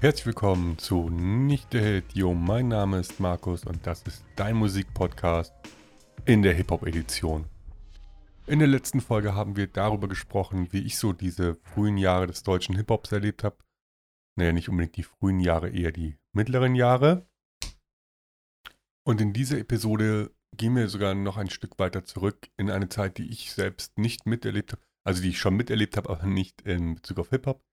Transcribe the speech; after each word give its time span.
Herzlich 0.00 0.26
willkommen 0.26 0.78
zu 0.78 1.10
Nicht 1.10 1.72
der 1.72 1.82
Hit. 1.82 2.12
Yo, 2.12 2.32
mein 2.32 2.68
Name 2.68 3.00
ist 3.00 3.18
Markus 3.18 3.64
und 3.64 3.84
das 3.84 4.02
ist 4.02 4.24
dein 4.36 4.54
Musikpodcast 4.54 5.52
in 6.24 6.42
der 6.42 6.54
Hip-Hop-Edition. 6.54 7.46
In 8.46 8.60
der 8.60 8.68
letzten 8.68 9.00
Folge 9.00 9.34
haben 9.34 9.56
wir 9.56 9.66
darüber 9.66 10.06
gesprochen, 10.06 10.68
wie 10.70 10.82
ich 10.82 10.98
so 10.98 11.12
diese 11.12 11.56
frühen 11.56 11.96
Jahre 11.96 12.28
des 12.28 12.44
deutschen 12.44 12.76
Hip-Hops 12.76 13.10
erlebt 13.10 13.42
habe. 13.42 13.56
Naja, 14.36 14.52
nicht 14.52 14.68
unbedingt 14.68 14.96
die 14.96 15.02
frühen 15.02 15.40
Jahre, 15.40 15.70
eher 15.70 15.90
die 15.90 16.16
mittleren 16.32 16.76
Jahre. 16.76 17.26
Und 19.02 19.20
in 19.20 19.32
dieser 19.32 19.58
Episode 19.58 20.30
gehen 20.56 20.76
wir 20.76 20.88
sogar 20.88 21.16
noch 21.16 21.36
ein 21.36 21.50
Stück 21.50 21.76
weiter 21.80 22.04
zurück 22.04 22.48
in 22.56 22.70
eine 22.70 22.88
Zeit, 22.88 23.18
die 23.18 23.30
ich 23.30 23.52
selbst 23.52 23.98
nicht 23.98 24.26
miterlebt 24.26 24.74
habe. 24.74 24.82
Also 25.02 25.22
die 25.22 25.30
ich 25.30 25.40
schon 25.40 25.56
miterlebt 25.56 25.96
habe, 25.96 26.08
aber 26.08 26.24
nicht 26.24 26.62
in 26.62 26.94
Bezug 26.94 27.18
auf 27.18 27.30
Hip-Hop. 27.30 27.67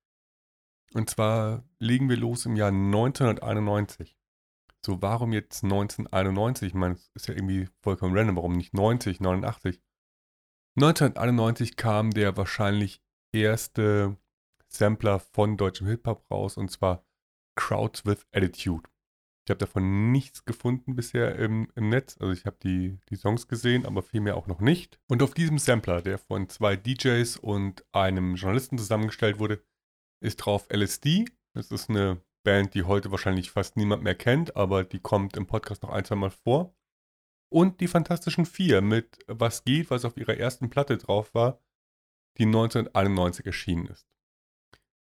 Und 0.95 1.09
zwar 1.09 1.65
legen 1.77 2.07
wir 2.07 2.15
los 2.15 2.45
im 2.45 2.55
Jahr 2.55 2.69
1991. 2.69 4.17
So, 4.85 5.01
warum 5.01 5.33
jetzt 5.33 5.61
1991? 5.65 6.69
Ich 6.69 6.73
meine, 6.73 6.93
es 6.93 7.11
ist 7.13 7.27
ja 7.27 7.33
irgendwie 7.33 7.67
vollkommen 7.81 8.17
random. 8.17 8.37
Warum 8.37 8.53
nicht 8.53 8.73
90, 8.73 9.19
89? 9.19 9.81
1991 10.77 11.75
kam 11.75 12.11
der 12.11 12.37
wahrscheinlich 12.37 13.01
erste 13.33 14.15
Sampler 14.69 15.19
von 15.19 15.57
deutschem 15.57 15.87
Hip-Hop 15.87 16.31
raus 16.31 16.55
und 16.55 16.71
zwar 16.71 17.05
Crowds 17.55 18.05
with 18.05 18.25
Attitude. 18.31 18.89
Ich 19.45 19.49
habe 19.49 19.57
davon 19.57 20.13
nichts 20.13 20.45
gefunden 20.45 20.95
bisher 20.95 21.35
im, 21.35 21.67
im 21.75 21.89
Netz. 21.89 22.15
Also 22.21 22.31
ich 22.31 22.45
habe 22.45 22.55
die, 22.63 22.99
die 23.09 23.17
Songs 23.17 23.49
gesehen, 23.49 23.85
aber 23.85 24.01
vielmehr 24.01 24.37
auch 24.37 24.47
noch 24.47 24.61
nicht. 24.61 24.97
Und 25.09 25.21
auf 25.21 25.33
diesem 25.33 25.57
Sampler, 25.57 26.01
der 26.01 26.19
von 26.19 26.47
zwei 26.47 26.77
DJs 26.77 27.35
und 27.35 27.83
einem 27.91 28.35
Journalisten 28.35 28.77
zusammengestellt 28.77 29.39
wurde, 29.39 29.61
ist 30.19 30.37
drauf 30.37 30.67
LSD. 30.69 31.25
Das 31.53 31.71
ist 31.71 31.89
eine 31.89 32.21
Band, 32.43 32.73
die 32.73 32.83
heute 32.83 33.11
wahrscheinlich 33.11 33.51
fast 33.51 33.75
niemand 33.75 34.03
mehr 34.03 34.15
kennt, 34.15 34.55
aber 34.55 34.83
die 34.83 34.99
kommt 34.99 35.35
im 35.35 35.47
Podcast 35.47 35.83
noch 35.83 35.89
ein, 35.89 36.05
zwei 36.05 36.15
Mal 36.15 36.31
vor. 36.31 36.75
Und 37.49 37.79
die 37.79 37.87
Fantastischen 37.87 38.45
Vier 38.45 38.81
mit 38.81 39.19
Was 39.27 39.63
geht, 39.63 39.89
was 39.89 40.05
auf 40.05 40.17
ihrer 40.17 40.37
ersten 40.37 40.69
Platte 40.69 40.97
drauf 40.97 41.33
war, 41.33 41.61
die 42.37 42.45
1991 42.45 43.45
erschienen 43.45 43.87
ist. 43.87 44.07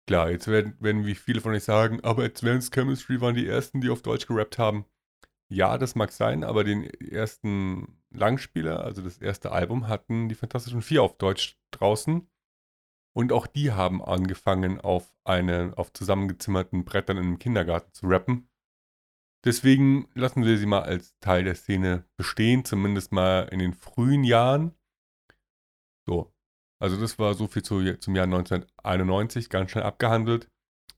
Klar, 0.06 0.30
jetzt 0.30 0.48
werden, 0.48 0.76
werden 0.80 1.06
wie 1.06 1.14
viele 1.14 1.40
von 1.40 1.52
euch 1.52 1.64
sagen, 1.64 2.00
aber 2.02 2.24
Advanced 2.24 2.74
Chemistry 2.74 3.20
waren 3.20 3.34
die 3.34 3.46
ersten, 3.46 3.80
die 3.80 3.90
auf 3.90 4.02
Deutsch 4.02 4.26
gerappt 4.26 4.58
haben. 4.58 4.84
Ja, 5.48 5.78
das 5.78 5.94
mag 5.94 6.12
sein, 6.12 6.44
aber 6.44 6.64
den 6.64 6.84
ersten 6.84 8.00
Langspieler, 8.10 8.84
also 8.84 9.02
das 9.02 9.18
erste 9.18 9.52
Album, 9.52 9.88
hatten 9.88 10.28
die 10.28 10.34
Fantastischen 10.34 10.82
Vier 10.82 11.02
auf 11.02 11.16
Deutsch 11.16 11.58
draußen. 11.70 12.28
Und 13.12 13.32
auch 13.32 13.46
die 13.46 13.72
haben 13.72 14.02
angefangen, 14.02 14.80
auf, 14.80 15.12
eine, 15.24 15.72
auf 15.76 15.92
zusammengezimmerten 15.92 16.84
Brettern 16.84 17.16
im 17.16 17.38
Kindergarten 17.38 17.92
zu 17.92 18.06
rappen. 18.06 18.48
Deswegen 19.44 20.08
lassen 20.14 20.44
wir 20.44 20.58
sie 20.58 20.66
mal 20.66 20.82
als 20.82 21.18
Teil 21.20 21.44
der 21.44 21.54
Szene 21.54 22.04
bestehen, 22.16 22.64
zumindest 22.64 23.10
mal 23.10 23.48
in 23.50 23.58
den 23.58 23.72
frühen 23.72 24.22
Jahren. 24.22 24.74
So, 26.06 26.32
also 26.80 27.00
das 27.00 27.18
war 27.18 27.34
so 27.34 27.46
viel 27.46 27.62
zu, 27.62 27.98
zum 27.98 28.16
Jahr 28.16 28.24
1991, 28.24 29.48
ganz 29.50 29.70
schnell 29.70 29.84
abgehandelt. 29.84 30.50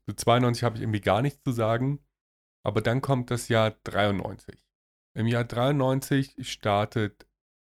Zu 0.06 0.14
92 0.14 0.64
habe 0.64 0.76
ich 0.76 0.82
irgendwie 0.82 1.00
gar 1.00 1.22
nichts 1.22 1.42
zu 1.42 1.52
sagen. 1.52 2.04
Aber 2.64 2.80
dann 2.80 3.00
kommt 3.00 3.30
das 3.30 3.48
Jahr 3.48 3.72
93. 3.84 4.56
Im 5.14 5.26
Jahr 5.26 5.44
93 5.44 6.36
startet 6.48 7.26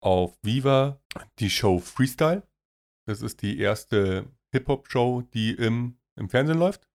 auf 0.03 0.39
Viva 0.43 1.01
die 1.39 1.51
Show 1.51 1.79
Freestyle. 1.79 2.48
Das 3.09 3.23
ist 3.23 3.41
die 3.41 3.59
erste 3.59 4.31
Hip-Hop-Show, 4.53 5.23
die 5.33 5.53
im, 5.53 5.97
im 6.15 6.29
Fernsehen 6.29 6.59
läuft. 6.59 6.87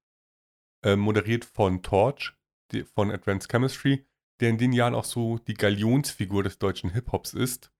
Äh, 0.85 0.95
moderiert 0.95 1.43
von 1.43 1.81
Torch, 1.81 2.33
die, 2.71 2.83
von 2.83 3.09
Advanced 3.09 3.49
Chemistry, 3.49 4.05
der 4.39 4.49
in 4.51 4.59
den 4.59 4.73
Jahren 4.73 4.93
auch 4.93 5.05
so 5.05 5.39
die 5.39 5.55
Galionsfigur 5.55 6.43
des 6.43 6.59
deutschen 6.59 6.91
Hip-Hops 6.91 7.33
ist. 7.33 7.71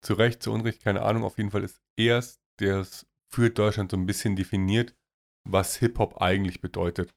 Zu 0.00 0.14
Recht, 0.14 0.42
zu 0.42 0.50
Unrecht, 0.50 0.82
keine 0.82 1.02
Ahnung. 1.02 1.24
Auf 1.24 1.36
jeden 1.36 1.50
Fall 1.50 1.62
ist 1.62 1.82
er 1.98 2.18
es, 2.18 2.40
der 2.58 2.78
es 2.78 3.06
für 3.30 3.50
Deutschland 3.50 3.90
so 3.90 3.98
ein 3.98 4.06
bisschen 4.06 4.34
definiert, 4.34 4.96
was 5.46 5.76
Hip-Hop 5.76 6.22
eigentlich 6.22 6.62
bedeutet. 6.62 7.14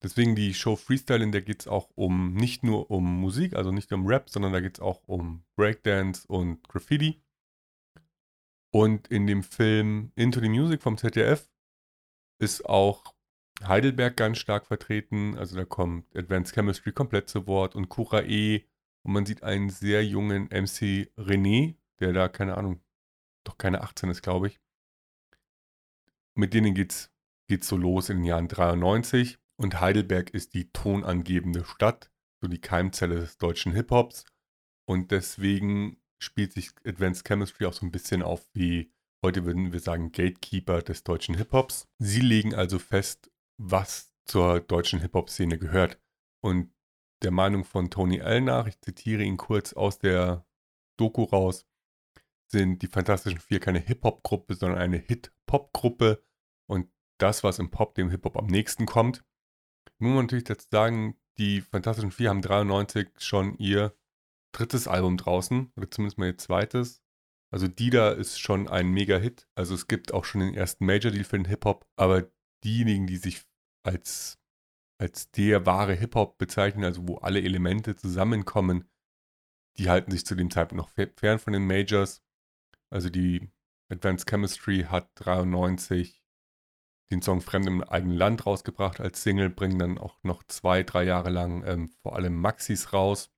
Deswegen 0.00 0.36
die 0.36 0.54
Show 0.54 0.76
Freestyle, 0.76 1.24
in 1.24 1.32
der 1.32 1.42
geht 1.42 1.62
es 1.62 1.66
auch 1.66 1.90
um 1.96 2.34
nicht 2.34 2.62
nur 2.62 2.88
um 2.92 3.20
Musik, 3.20 3.56
also 3.56 3.72
nicht 3.72 3.90
nur 3.90 3.98
um 3.98 4.06
Rap, 4.06 4.30
sondern 4.30 4.52
da 4.52 4.60
geht 4.60 4.76
es 4.78 4.80
auch 4.80 5.02
um 5.06 5.42
Breakdance 5.56 6.24
und 6.28 6.68
Graffiti. 6.68 7.20
Und 8.70 9.08
in 9.08 9.26
dem 9.26 9.42
Film 9.42 10.12
Into 10.14 10.40
the 10.40 10.48
Music 10.48 10.82
vom 10.82 10.98
ZDF 10.98 11.48
ist 12.38 12.66
auch 12.66 13.14
Heidelberg 13.62 14.16
ganz 14.16 14.38
stark 14.38 14.66
vertreten. 14.66 15.36
Also 15.36 15.56
da 15.56 15.64
kommt 15.64 16.14
Advanced 16.16 16.54
Chemistry 16.54 16.92
komplett 16.92 17.28
zu 17.28 17.46
Wort 17.46 17.74
und 17.74 17.88
Cura 17.88 18.22
E. 18.22 18.64
Und 19.02 19.12
man 19.12 19.26
sieht 19.26 19.42
einen 19.42 19.70
sehr 19.70 20.04
jungen 20.04 20.44
MC 20.44 21.10
René, 21.16 21.76
der 22.00 22.12
da, 22.12 22.28
keine 22.28 22.56
Ahnung, 22.56 22.80
doch 23.44 23.58
keine 23.58 23.82
18 23.82 24.10
ist, 24.10 24.22
glaube 24.22 24.48
ich. 24.48 24.60
Mit 26.34 26.54
denen 26.54 26.74
geht's, 26.74 27.10
geht's 27.48 27.68
so 27.68 27.76
los 27.76 28.10
in 28.10 28.18
den 28.18 28.24
Jahren 28.24 28.48
93. 28.48 29.38
Und 29.56 29.80
Heidelberg 29.80 30.30
ist 30.30 30.54
die 30.54 30.70
tonangebende 30.72 31.64
Stadt, 31.64 32.12
so 32.40 32.46
die 32.46 32.60
Keimzelle 32.60 33.16
des 33.16 33.38
deutschen 33.38 33.72
Hip-Hops. 33.72 34.24
Und 34.84 35.10
deswegen 35.10 36.00
spielt 36.18 36.52
sich 36.52 36.70
Advanced 36.84 37.26
Chemistry 37.26 37.66
auch 37.66 37.72
so 37.72 37.86
ein 37.86 37.92
bisschen 37.92 38.22
auf 38.22 38.46
wie, 38.52 38.92
heute 39.24 39.44
würden 39.44 39.72
wir 39.72 39.80
sagen, 39.80 40.12
Gatekeeper 40.12 40.82
des 40.82 41.04
deutschen 41.04 41.36
Hip-Hops. 41.36 41.88
Sie 41.98 42.20
legen 42.20 42.54
also 42.54 42.78
fest, 42.78 43.30
was 43.56 44.12
zur 44.24 44.60
deutschen 44.60 45.00
Hip-Hop-Szene 45.00 45.58
gehört. 45.58 46.00
Und 46.40 46.72
der 47.22 47.30
Meinung 47.30 47.64
von 47.64 47.90
Tony 47.90 48.18
L 48.18 48.40
nach, 48.42 48.66
ich 48.66 48.80
zitiere 48.80 49.22
ihn 49.22 49.36
kurz 49.36 49.72
aus 49.72 49.98
der 49.98 50.46
Doku 50.96 51.24
raus, 51.24 51.66
sind 52.46 52.82
die 52.82 52.86
Fantastischen 52.86 53.40
Vier 53.40 53.60
keine 53.60 53.78
Hip-Hop-Gruppe, 53.78 54.54
sondern 54.54 54.78
eine 54.78 54.98
Hit-Pop-Gruppe 54.98 56.22
und 56.66 56.90
das, 57.18 57.42
was 57.42 57.58
im 57.58 57.70
Pop 57.70 57.94
dem 57.94 58.10
Hip-Hop 58.10 58.36
am 58.36 58.46
nächsten 58.46 58.86
kommt. 58.86 59.24
Muss 59.98 60.14
man 60.14 60.24
natürlich 60.24 60.44
dazu 60.44 60.68
sagen, 60.70 61.18
die 61.38 61.60
Fantastischen 61.60 62.12
Vier 62.12 62.30
haben 62.30 62.42
93 62.42 63.08
schon 63.18 63.56
ihr 63.58 63.94
drittes 64.52 64.88
Album 64.88 65.16
draußen, 65.16 65.72
oder 65.76 65.90
zumindest 65.90 66.18
mal 66.18 66.26
ihr 66.26 66.38
zweites. 66.38 67.02
Also 67.50 67.66
Dida 67.66 68.10
ist 68.10 68.38
schon 68.38 68.68
ein 68.68 68.88
Mega-Hit. 68.88 69.48
Also 69.54 69.74
es 69.74 69.88
gibt 69.88 70.12
auch 70.12 70.24
schon 70.24 70.40
den 70.40 70.54
ersten 70.54 70.84
Major-Deal 70.84 71.24
für 71.24 71.38
den 71.38 71.46
Hip-Hop, 71.46 71.86
aber 71.96 72.30
diejenigen, 72.64 73.06
die 73.06 73.16
sich 73.16 73.42
als, 73.84 74.38
als 75.00 75.30
der 75.30 75.64
wahre 75.64 75.94
Hip-Hop 75.94 76.36
bezeichnen, 76.38 76.84
also 76.84 77.08
wo 77.08 77.16
alle 77.16 77.40
Elemente 77.40 77.96
zusammenkommen, 77.96 78.88
die 79.78 79.88
halten 79.88 80.10
sich 80.10 80.26
zu 80.26 80.34
dem 80.34 80.50
Zeitpunkt 80.50 80.82
noch 80.82 81.08
fern 81.16 81.38
von 81.38 81.52
den 81.52 81.66
Majors. 81.66 82.22
Also 82.90 83.08
die 83.08 83.50
Advanced 83.90 84.28
Chemistry 84.28 84.86
hat 84.88 85.10
93 85.14 86.22
den 87.10 87.22
Song 87.22 87.40
Fremd 87.40 87.66
im 87.66 87.82
eigenen 87.82 88.16
Land 88.16 88.44
rausgebracht 88.44 89.00
als 89.00 89.22
Single, 89.22 89.48
bringen 89.48 89.78
dann 89.78 89.98
auch 89.98 90.22
noch 90.22 90.42
zwei, 90.42 90.82
drei 90.82 91.04
Jahre 91.04 91.30
lang 91.30 91.64
ähm, 91.64 91.88
vor 92.02 92.16
allem 92.16 92.36
Maxis 92.38 92.92
raus. 92.92 93.30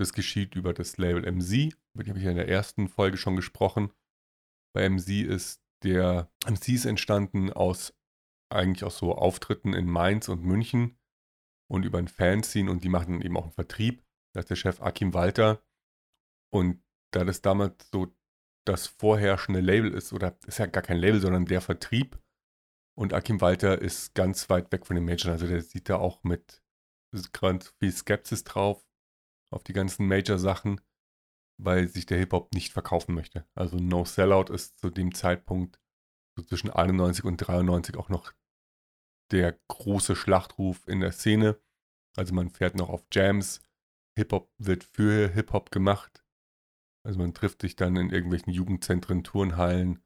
Das 0.00 0.14
geschieht 0.14 0.54
über 0.54 0.72
das 0.72 0.96
Label 0.96 1.30
MC, 1.30 1.74
über 1.92 2.02
die 2.02 2.08
habe 2.08 2.18
ich 2.18 2.24
ja 2.24 2.30
in 2.30 2.38
der 2.38 2.48
ersten 2.48 2.88
Folge 2.88 3.18
schon 3.18 3.36
gesprochen. 3.36 3.92
Bei 4.74 4.88
MC 4.88 5.26
ist 5.26 5.62
der 5.82 6.30
MC 6.46 6.68
ist 6.68 6.86
entstanden 6.86 7.52
aus 7.52 7.94
eigentlich 8.50 8.82
aus 8.82 8.96
so 8.96 9.14
Auftritten 9.14 9.74
in 9.74 9.86
Mainz 9.86 10.30
und 10.30 10.42
München 10.42 10.98
und 11.70 11.84
über 11.84 11.98
ein 11.98 12.08
Fanzine 12.08 12.70
und 12.70 12.82
die 12.82 12.88
machen 12.88 13.20
eben 13.20 13.36
auch 13.36 13.42
einen 13.42 13.52
Vertrieb. 13.52 14.02
Da 14.32 14.40
ist 14.40 14.48
der 14.48 14.56
Chef 14.56 14.80
Akim 14.80 15.12
Walter. 15.12 15.62
Und 16.50 16.82
da 17.12 17.24
das 17.24 17.42
damals 17.42 17.90
so 17.92 18.10
das 18.66 18.86
vorherrschende 18.86 19.60
Label 19.60 19.92
ist, 19.92 20.14
oder 20.14 20.38
ist 20.46 20.58
ja 20.60 20.64
gar 20.64 20.82
kein 20.82 20.96
Label, 20.96 21.20
sondern 21.20 21.44
der 21.44 21.60
Vertrieb. 21.60 22.18
Und 22.98 23.12
Akim 23.12 23.42
Walter 23.42 23.82
ist 23.82 24.14
ganz 24.14 24.48
weit 24.48 24.72
weg 24.72 24.86
von 24.86 24.96
den 24.96 25.04
Majors. 25.04 25.28
Also 25.28 25.46
der 25.46 25.60
sieht 25.60 25.90
da 25.90 25.96
auch 25.96 26.24
mit 26.24 26.62
ganz 27.32 27.68
viel 27.78 27.92
Skepsis 27.92 28.44
drauf 28.44 28.89
auf 29.52 29.64
die 29.64 29.72
ganzen 29.72 30.06
Major-Sachen, 30.06 30.80
weil 31.58 31.88
sich 31.88 32.06
der 32.06 32.18
Hip-Hop 32.18 32.54
nicht 32.54 32.72
verkaufen 32.72 33.14
möchte. 33.14 33.46
Also 33.54 33.76
No 33.76 34.04
Sellout 34.04 34.52
ist 34.52 34.78
zu 34.78 34.90
dem 34.90 35.14
Zeitpunkt 35.14 35.80
so 36.36 36.44
zwischen 36.44 36.70
91 36.70 37.24
und 37.24 37.36
93 37.36 37.96
auch 37.96 38.08
noch 38.08 38.32
der 39.30 39.58
große 39.68 40.16
Schlachtruf 40.16 40.86
in 40.88 41.00
der 41.00 41.12
Szene. 41.12 41.60
Also 42.16 42.34
man 42.34 42.50
fährt 42.50 42.76
noch 42.76 42.88
auf 42.88 43.04
Jams, 43.12 43.60
Hip-Hop 44.16 44.52
wird 44.58 44.84
für 44.84 45.28
Hip-Hop 45.28 45.70
gemacht. 45.70 46.24
Also 47.04 47.18
man 47.18 47.34
trifft 47.34 47.62
sich 47.62 47.76
dann 47.76 47.96
in 47.96 48.10
irgendwelchen 48.10 48.52
Jugendzentren, 48.52 49.24
Turnhallen, 49.24 50.02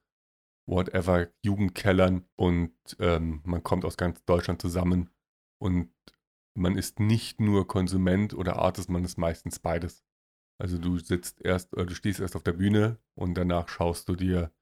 whatever, 0.67 1.29
Jugendkellern 1.43 2.27
und 2.37 2.75
ähm, 2.99 3.41
man 3.45 3.63
kommt 3.63 3.85
aus 3.85 3.97
ganz 3.97 4.25
Deutschland 4.25 4.61
zusammen 4.61 5.11
und 5.59 5.93
man 6.57 6.77
ist 6.77 7.01
nicht 7.01 7.41
nur 7.41 7.67
Konsument 7.67 8.35
oder 8.35 8.57
Artist, 8.57 8.89
man 8.89 9.05
ist 9.05 9.19
meistens 9.19 9.59
beides. 9.59 10.05
Also 10.59 10.79
du 10.79 10.99
sitzt 10.99 11.41
erst, 11.45 11.73
oder 11.75 11.87
du 11.87 11.95
stehst 11.95 12.21
erst 12.21 12.37
auf 12.37 12.45
der 12.45 12.53
Bühne 12.53 12.99
und 13.15 13.35
danach 13.35 13.69
schaust 13.69 14.09
du 14.09 14.15
dir 14.15 14.53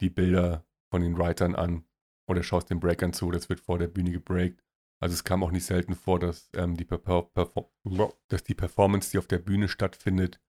die 0.00 0.10
Bilder 0.10 0.64
von 0.90 1.02
den 1.02 1.18
Writern 1.18 1.54
an 1.54 1.84
oder 2.28 2.42
schaust 2.42 2.70
den 2.70 2.80
Breakern 2.80 3.12
zu, 3.12 3.30
das 3.30 3.48
wird 3.48 3.60
vor 3.60 3.78
der 3.78 3.88
Bühne 3.88 4.12
gebreakt. 4.12 4.62
Also 5.02 5.14
es 5.14 5.24
kam 5.24 5.42
auch 5.42 5.50
nicht 5.50 5.64
selten 5.64 5.94
vor, 5.94 6.20
dass, 6.20 6.50
ähm, 6.54 6.76
die, 6.76 6.84
Perfor 6.84 7.30
dass 8.28 8.44
die 8.44 8.54
Performance, 8.54 9.10
die 9.10 9.18
auf 9.18 9.26
der 9.26 9.38
Bühne 9.38 9.68
stattfindet, 9.68 10.40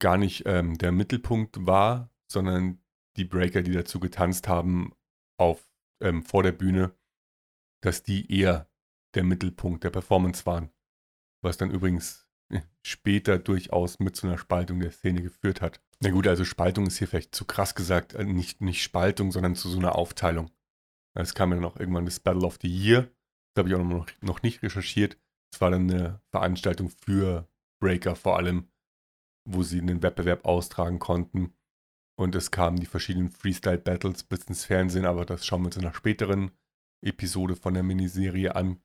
gar 0.00 0.16
nicht 0.16 0.44
ähm, 0.46 0.76
der 0.78 0.92
Mittelpunkt 0.92 1.66
war, 1.66 2.10
sondern 2.30 2.82
die 3.16 3.24
Breaker, 3.24 3.62
die 3.62 3.72
dazu 3.72 4.00
getanzt 4.00 4.48
haben, 4.48 4.92
auf, 5.38 5.70
ähm, 6.02 6.22
vor 6.22 6.42
der 6.42 6.52
Bühne, 6.52 6.94
dass 7.82 8.02
die 8.02 8.30
eher 8.32 8.68
der 9.16 9.24
Mittelpunkt 9.24 9.84
der 9.84 9.90
Performance 9.90 10.46
waren. 10.46 10.70
Was 11.42 11.56
dann 11.56 11.70
übrigens 11.70 12.28
äh, 12.50 12.60
später 12.82 13.38
durchaus 13.38 13.98
mit 13.98 14.14
zu 14.16 14.26
einer 14.26 14.38
Spaltung 14.38 14.80
der 14.80 14.92
Szene 14.92 15.22
geführt 15.22 15.60
hat. 15.60 15.80
Na 16.00 16.10
gut, 16.10 16.26
also 16.26 16.44
Spaltung 16.44 16.86
ist 16.86 16.98
hier 16.98 17.08
vielleicht 17.08 17.34
zu 17.34 17.44
krass 17.44 17.74
gesagt, 17.74 18.14
äh, 18.14 18.24
nicht, 18.24 18.60
nicht 18.60 18.82
Spaltung, 18.82 19.32
sondern 19.32 19.56
zu 19.56 19.68
so 19.68 19.78
einer 19.78 19.96
Aufteilung. 19.96 20.50
Es 21.14 21.34
kam 21.34 21.52
ja 21.52 21.58
noch 21.58 21.78
irgendwann 21.78 22.04
das 22.04 22.20
Battle 22.20 22.46
of 22.46 22.58
the 22.60 22.68
Year. 22.68 23.10
Das 23.54 23.62
habe 23.62 23.70
ich 23.70 23.74
auch 23.74 23.82
noch, 23.82 24.06
noch 24.20 24.42
nicht 24.42 24.62
recherchiert. 24.62 25.18
Es 25.52 25.60
war 25.60 25.70
dann 25.70 25.90
eine 25.90 26.20
Veranstaltung 26.30 26.90
für 26.90 27.48
Breaker 27.80 28.14
vor 28.14 28.36
allem, 28.36 28.68
wo 29.48 29.62
sie 29.62 29.80
einen 29.80 30.02
Wettbewerb 30.02 30.44
austragen 30.44 30.98
konnten. 30.98 31.54
Und 32.18 32.34
es 32.34 32.50
kamen 32.50 32.78
die 32.78 32.86
verschiedenen 32.86 33.30
Freestyle-Battles 33.30 34.24
bis 34.24 34.44
ins 34.44 34.64
Fernsehen, 34.64 35.04
aber 35.04 35.24
das 35.24 35.46
schauen 35.46 35.62
wir 35.62 35.66
uns 35.66 35.76
in 35.76 35.84
einer 35.84 35.94
späteren 35.94 36.50
Episode 37.02 37.56
von 37.56 37.74
der 37.74 37.82
Miniserie 37.82 38.54
an. 38.54 38.80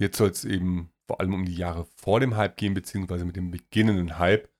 Jetzt 0.00 0.18
soll 0.18 0.30
es 0.30 0.44
eben 0.44 0.92
vor 1.06 1.20
allem 1.20 1.34
um 1.34 1.44
die 1.44 1.54
Jahre 1.54 1.84
vor 1.96 2.18
dem 2.18 2.36
Hype 2.36 2.56
gehen, 2.56 2.74
beziehungsweise 2.74 3.24
mit 3.24 3.36
dem 3.36 3.52
beginnenden 3.52 4.18
Hype, 4.18 4.52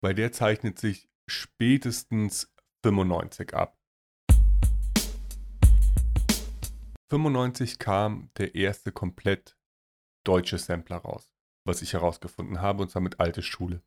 weil 0.00 0.14
der 0.14 0.30
zeichnet 0.30 0.78
sich 0.78 1.08
spätestens 1.28 2.54
95 2.84 3.54
ab. 3.54 3.76
95 7.10 7.78
kam 7.80 8.30
der 8.36 8.54
erste 8.54 8.92
komplett 8.92 9.58
deutsche 10.24 10.58
Sampler 10.58 10.98
raus, 10.98 11.28
was 11.66 11.82
ich 11.82 11.94
herausgefunden 11.94 12.60
habe, 12.60 12.82
und 12.82 12.90
zwar 12.90 13.02
mit 13.02 13.18
Alte 13.18 13.42
Schule. 13.42 13.82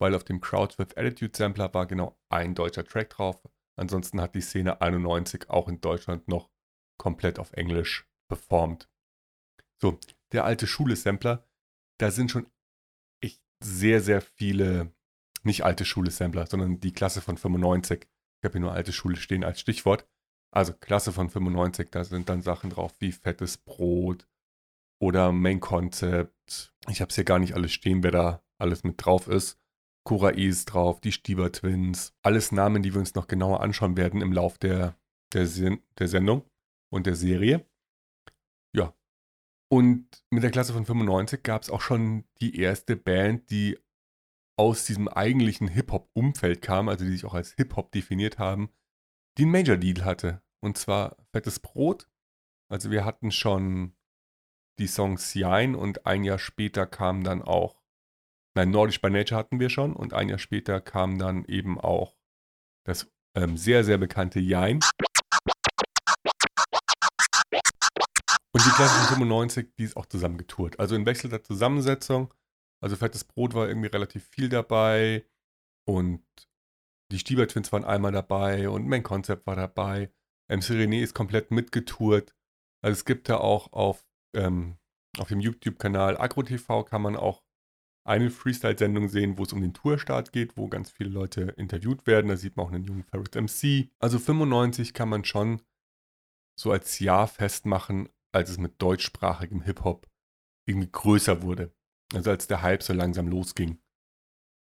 Weil 0.00 0.14
auf 0.14 0.24
dem 0.24 0.40
Crowds 0.40 0.78
with 0.78 0.96
Attitude 0.96 1.36
Sampler 1.36 1.74
war 1.74 1.86
genau 1.86 2.18
ein 2.30 2.54
deutscher 2.54 2.84
Track 2.84 3.10
drauf. 3.10 3.42
Ansonsten 3.76 4.20
hat 4.20 4.34
die 4.34 4.40
Szene 4.40 4.80
91 4.80 5.50
auch 5.50 5.68
in 5.68 5.80
Deutschland 5.80 6.26
noch 6.28 6.50
komplett 6.98 7.38
auf 7.38 7.52
Englisch 7.52 8.08
performt. 8.28 8.88
So, 9.80 9.98
der 10.32 10.44
alte 10.44 10.66
Schule-Sampler, 10.66 11.46
da 11.98 12.10
sind 12.10 12.30
schon 12.30 12.46
echt 13.20 13.40
sehr, 13.62 14.00
sehr 14.00 14.20
viele, 14.20 14.92
nicht 15.42 15.64
alte 15.64 15.84
Schule-Sampler, 15.84 16.46
sondern 16.46 16.80
die 16.80 16.92
Klasse 16.92 17.20
von 17.20 17.36
95. 17.36 18.02
Ich 18.02 18.44
habe 18.44 18.52
hier 18.52 18.60
nur 18.60 18.72
alte 18.72 18.92
Schule 18.92 19.16
stehen 19.16 19.44
als 19.44 19.60
Stichwort. 19.60 20.08
Also 20.50 20.74
Klasse 20.74 21.12
von 21.12 21.30
95, 21.30 21.90
da 21.90 22.04
sind 22.04 22.28
dann 22.28 22.42
Sachen 22.42 22.70
drauf 22.70 22.92
wie 22.98 23.12
fettes 23.12 23.56
Brot 23.56 24.28
oder 25.00 25.32
Main 25.32 25.60
Concept. 25.60 26.74
Ich 26.88 27.00
habe 27.00 27.08
es 27.08 27.14
hier 27.14 27.24
gar 27.24 27.38
nicht 27.38 27.54
alles 27.54 27.72
stehen, 27.72 28.02
wer 28.02 28.10
da 28.10 28.42
alles 28.58 28.84
mit 28.84 29.04
drauf 29.04 29.28
ist. 29.28 29.58
Cora 30.04 30.30
ist 30.30 30.66
drauf, 30.66 31.00
die 31.00 31.12
Stieber 31.12 31.52
Twins. 31.52 32.14
Alles 32.22 32.52
Namen, 32.52 32.82
die 32.82 32.92
wir 32.92 33.00
uns 33.00 33.14
noch 33.14 33.28
genauer 33.28 33.60
anschauen 33.60 33.96
werden 33.96 34.20
im 34.20 34.32
Lauf 34.32 34.58
der, 34.58 34.96
der, 35.32 35.48
der 35.98 36.08
Sendung 36.08 36.44
und 36.90 37.06
der 37.06 37.14
Serie. 37.14 37.64
Und 39.72 40.22
mit 40.28 40.42
der 40.42 40.50
Klasse 40.50 40.74
von 40.74 40.84
95 40.84 41.42
gab 41.42 41.62
es 41.62 41.70
auch 41.70 41.80
schon 41.80 42.26
die 42.42 42.60
erste 42.60 42.94
Band, 42.94 43.48
die 43.48 43.78
aus 44.58 44.84
diesem 44.84 45.08
eigentlichen 45.08 45.66
Hip-Hop-Umfeld 45.66 46.60
kam, 46.60 46.90
also 46.90 47.06
die 47.06 47.12
sich 47.12 47.24
auch 47.24 47.32
als 47.32 47.52
Hip-Hop 47.54 47.90
definiert 47.90 48.38
haben, 48.38 48.68
die 49.38 49.44
einen 49.44 49.52
Major 49.52 49.78
Deal 49.78 50.04
hatte. 50.04 50.42
Und 50.60 50.76
zwar 50.76 51.16
Fettes 51.32 51.58
Brot. 51.58 52.06
Also 52.70 52.90
wir 52.90 53.06
hatten 53.06 53.30
schon 53.30 53.96
die 54.78 54.88
Songs 54.88 55.32
Jein 55.32 55.74
und 55.74 56.04
ein 56.04 56.22
Jahr 56.22 56.38
später 56.38 56.86
kam 56.86 57.24
dann 57.24 57.40
auch, 57.40 57.82
nein, 58.54 58.70
Nordisch 58.70 59.00
by 59.00 59.08
Nature 59.08 59.38
hatten 59.38 59.58
wir 59.58 59.70
schon 59.70 59.96
und 59.96 60.12
ein 60.12 60.28
Jahr 60.28 60.38
später 60.38 60.82
kam 60.82 61.18
dann 61.18 61.46
eben 61.46 61.80
auch 61.80 62.18
das 62.84 63.10
ähm, 63.34 63.56
sehr, 63.56 63.84
sehr 63.84 63.96
bekannte 63.96 64.38
Jein. 64.38 64.80
Und 68.54 68.66
die 68.66 68.70
Klasse 68.70 69.08
95, 69.08 69.74
die 69.78 69.84
ist 69.84 69.96
auch 69.96 70.06
zusammen 70.06 70.36
getourt. 70.36 70.78
Also 70.78 70.94
in 70.94 71.06
wechselnder 71.06 71.42
Zusammensetzung. 71.42 72.32
Also 72.82 72.96
Fettes 72.96 73.24
Brot 73.24 73.54
war 73.54 73.68
irgendwie 73.68 73.88
relativ 73.88 74.26
viel 74.28 74.48
dabei 74.48 75.24
und 75.86 76.22
die 77.10 77.18
Stieber 77.18 77.46
Twins 77.46 77.72
waren 77.72 77.84
einmal 77.84 78.12
dabei 78.12 78.68
und 78.68 78.86
Main 78.86 79.02
Concept 79.02 79.46
war 79.46 79.56
dabei. 79.56 80.10
MC 80.48 80.70
René 80.70 81.02
ist 81.02 81.14
komplett 81.14 81.50
mitgetourt. 81.50 82.34
Also 82.82 82.92
es 82.92 83.04
gibt 83.04 83.28
da 83.28 83.36
auch 83.38 83.72
auf, 83.72 84.04
ähm, 84.34 84.76
auf 85.18 85.28
dem 85.28 85.40
YouTube-Kanal 85.40 86.18
AgroTV 86.18 86.84
kann 86.84 87.02
man 87.02 87.16
auch 87.16 87.42
eine 88.04 88.30
Freestyle-Sendung 88.30 89.08
sehen, 89.08 89.38
wo 89.38 89.44
es 89.44 89.52
um 89.52 89.60
den 89.60 89.74
Tourstart 89.74 90.32
geht, 90.32 90.56
wo 90.56 90.68
ganz 90.68 90.90
viele 90.90 91.10
Leute 91.10 91.42
interviewt 91.56 92.06
werden. 92.06 92.28
Da 92.28 92.36
sieht 92.36 92.56
man 92.56 92.66
auch 92.66 92.72
einen 92.72 92.84
jungen 92.84 93.04
Ferret 93.04 93.36
MC. 93.36 93.90
Also 94.00 94.18
95 94.18 94.92
kann 94.92 95.08
man 95.08 95.24
schon 95.24 95.62
so 96.58 96.72
als 96.72 96.98
Jahr 96.98 97.28
festmachen, 97.28 98.08
als 98.32 98.50
es 98.50 98.58
mit 98.58 98.80
deutschsprachigem 98.80 99.62
Hip-Hop 99.62 100.08
irgendwie 100.66 100.90
größer 100.90 101.42
wurde. 101.42 101.74
Also 102.14 102.30
als 102.30 102.46
der 102.46 102.62
Hype 102.62 102.82
so 102.82 102.92
langsam 102.92 103.28
losging. 103.28 103.78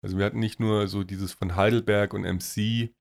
Also 0.04 0.18
wir 0.18 0.26
hatten 0.26 0.40
nicht 0.40 0.60
nur 0.60 0.88
so 0.88 1.04
dieses 1.04 1.34
von 1.34 1.56
Heidelberg 1.56 2.14
und 2.14 2.24
MC 2.24 2.94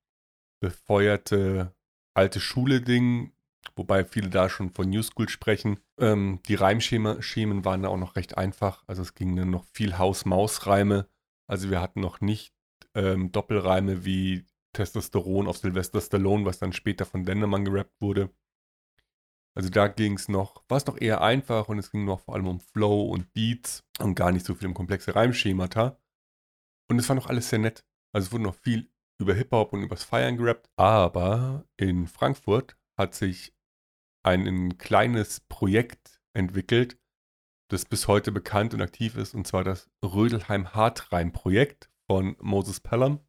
befeuerte 0.61 1.75
alte 2.15 2.41
Schule-Ding, 2.41 3.33
wobei 3.77 4.05
viele 4.05 4.29
da 4.29 4.49
schon 4.49 4.71
von 4.71 4.91
New 4.91 5.03
School 5.03 5.29
sprechen. 5.29 5.81
Ähm, 5.99 6.41
die 6.47 6.57
Reimschemen 6.57 7.65
waren 7.65 7.83
da 7.83 7.89
auch 7.89 7.97
noch 7.97 8.17
recht 8.17 8.37
einfach. 8.37 8.85
Also 8.87 9.03
es 9.03 9.15
ging 9.15 9.37
dann 9.37 9.51
noch 9.51 9.65
viel 9.73 9.97
Haus-Maus-Reime. 9.97 11.09
Also 11.47 11.71
wir 11.71 11.81
hatten 11.81 12.01
noch 12.01 12.21
nicht 12.21 12.53
ähm, 12.95 13.33
Doppelreime 13.33 14.05
wie 14.05 14.45
Testosteron 14.73 15.49
auf 15.49 15.57
Sylvester 15.57 16.01
Stallone, 16.01 16.45
was 16.45 16.59
dann 16.59 16.73
später 16.73 17.07
von 17.07 17.25
Dendermann 17.25 17.65
gerappt 17.65 18.01
wurde. 18.01 18.31
Also 19.56 19.69
da 19.69 19.88
ging 19.88 20.14
es 20.14 20.29
noch, 20.29 20.64
war 20.69 20.79
es 20.79 20.87
noch 20.87 21.00
eher 21.00 21.20
einfach 21.20 21.69
und 21.69 21.79
es 21.79 21.91
ging 21.91 22.05
noch 22.05 22.20
vor 22.20 22.35
allem 22.35 22.47
um 22.47 22.61
Flow 22.61 23.02
und 23.11 23.32
Beats 23.32 23.85
und 23.99 24.14
gar 24.14 24.32
nicht 24.32 24.47
so 24.47 24.55
viel 24.55 24.69
um 24.69 24.75
komplexe 24.75 25.14
Reimschemata. 25.14 26.00
Und 26.88 26.99
es 26.99 27.08
war 27.08 27.17
noch 27.17 27.26
alles 27.26 27.50
sehr 27.50 27.58
nett. 27.58 27.85
Also 28.12 28.26
es 28.26 28.32
wurde 28.32 28.44
noch 28.44 28.55
viel 28.55 28.91
über 29.20 29.35
Hip-Hop 29.35 29.73
und 29.73 29.82
übers 29.82 30.05
Feiern 30.05 30.37
gerappt. 30.37 30.70
Aber 30.76 31.64
in 31.76 32.06
Frankfurt 32.06 32.76
hat 32.99 33.14
sich 33.14 33.55
ein 34.23 34.79
kleines 34.79 35.41
Projekt 35.41 36.20
entwickelt, 36.32 36.99
das 37.70 37.85
bis 37.85 38.08
heute 38.08 38.32
bekannt 38.32 38.75
und 38.75 38.83
aktiv 38.83 39.16
ist, 39.16 39.35
und 39.35 39.47
zwar 39.47 39.64
das 39.64 39.90
Rödelheim 40.04 40.75
Hartreim-Projekt 40.75 41.90
von 42.07 42.37
Moses 42.40 42.80
Pelham. 42.80 43.21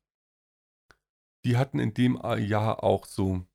Die 1.45 1.57
hatten 1.57 1.79
in 1.79 1.93
dem 1.93 2.19
Jahr 2.39 2.83
auch 2.83 3.05
so 3.05 3.45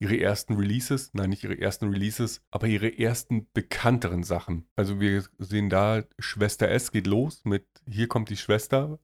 ihre 0.00 0.18
ersten 0.18 0.54
Releases, 0.54 1.12
nein, 1.12 1.30
nicht 1.30 1.44
ihre 1.44 1.58
ersten 1.58 1.88
Releases, 1.88 2.42
aber 2.50 2.66
ihre 2.66 2.98
ersten 2.98 3.48
bekannteren 3.52 4.22
Sachen. 4.22 4.66
Also 4.76 4.98
wir 4.98 5.24
sehen 5.38 5.70
da, 5.70 6.04
Schwester 6.18 6.68
S 6.68 6.90
geht 6.90 7.06
los 7.06 7.44
mit 7.44 7.66
Hier 7.86 8.08
kommt 8.08 8.30
die 8.30 8.36
Schwester 8.36 8.98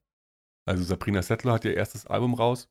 also 0.67 0.83
Sabrina 0.83 1.23
Settler 1.23 1.55
hat 1.55 1.65
ihr 1.65 1.75
erstes 1.75 2.07
Album 2.07 2.35
raus 2.35 2.69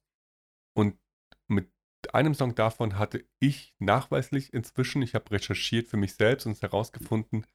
und 0.76 1.00
mit 1.48 1.72
einem 2.14 2.34
Song 2.34 2.54
davon 2.54 3.00
hatte 3.00 3.26
ich 3.40 3.74
nachweislich 3.80 4.54
inzwischen, 4.54 5.02
ich 5.02 5.16
habe 5.16 5.32
recherchiert 5.32 5.88
für 5.88 5.98
mich 5.98 6.16
selbst 6.16 6.46
und 6.46 6.62
herausgefunden, 6.62 7.48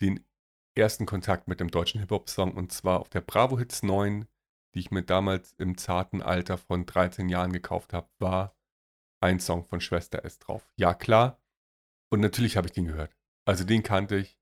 den 0.00 0.24
ersten 0.74 1.04
Kontakt 1.04 1.46
mit 1.46 1.60
dem 1.60 1.70
deutschen 1.70 2.00
Hip-Hop-Song 2.00 2.52
und 2.52 2.72
zwar 2.72 3.00
auf 3.00 3.10
der 3.10 3.20
Bravo 3.20 3.58
Hits 3.58 3.82
9, 3.82 4.26
die 4.74 4.78
ich 4.78 4.90
mir 4.90 5.02
damals 5.02 5.52
im 5.58 5.76
zarten 5.76 6.22
Alter 6.22 6.56
von 6.56 6.86
13 6.86 7.28
Jahren 7.28 7.52
gekauft 7.52 7.92
habe, 7.92 8.08
war 8.18 8.56
ein 9.20 9.40
Song 9.40 9.64
von 9.64 9.80
Schwester 9.80 10.24
S 10.24 10.38
drauf. 10.38 10.70
Ja, 10.76 10.94
klar. 10.94 11.40
Und 12.10 12.20
natürlich 12.20 12.56
habe 12.56 12.66
ich 12.66 12.72
den 12.72 12.86
gehört. 12.86 13.16
Also 13.46 13.64
den 13.64 13.82
kannte 13.82 14.16
ich, 14.16 14.38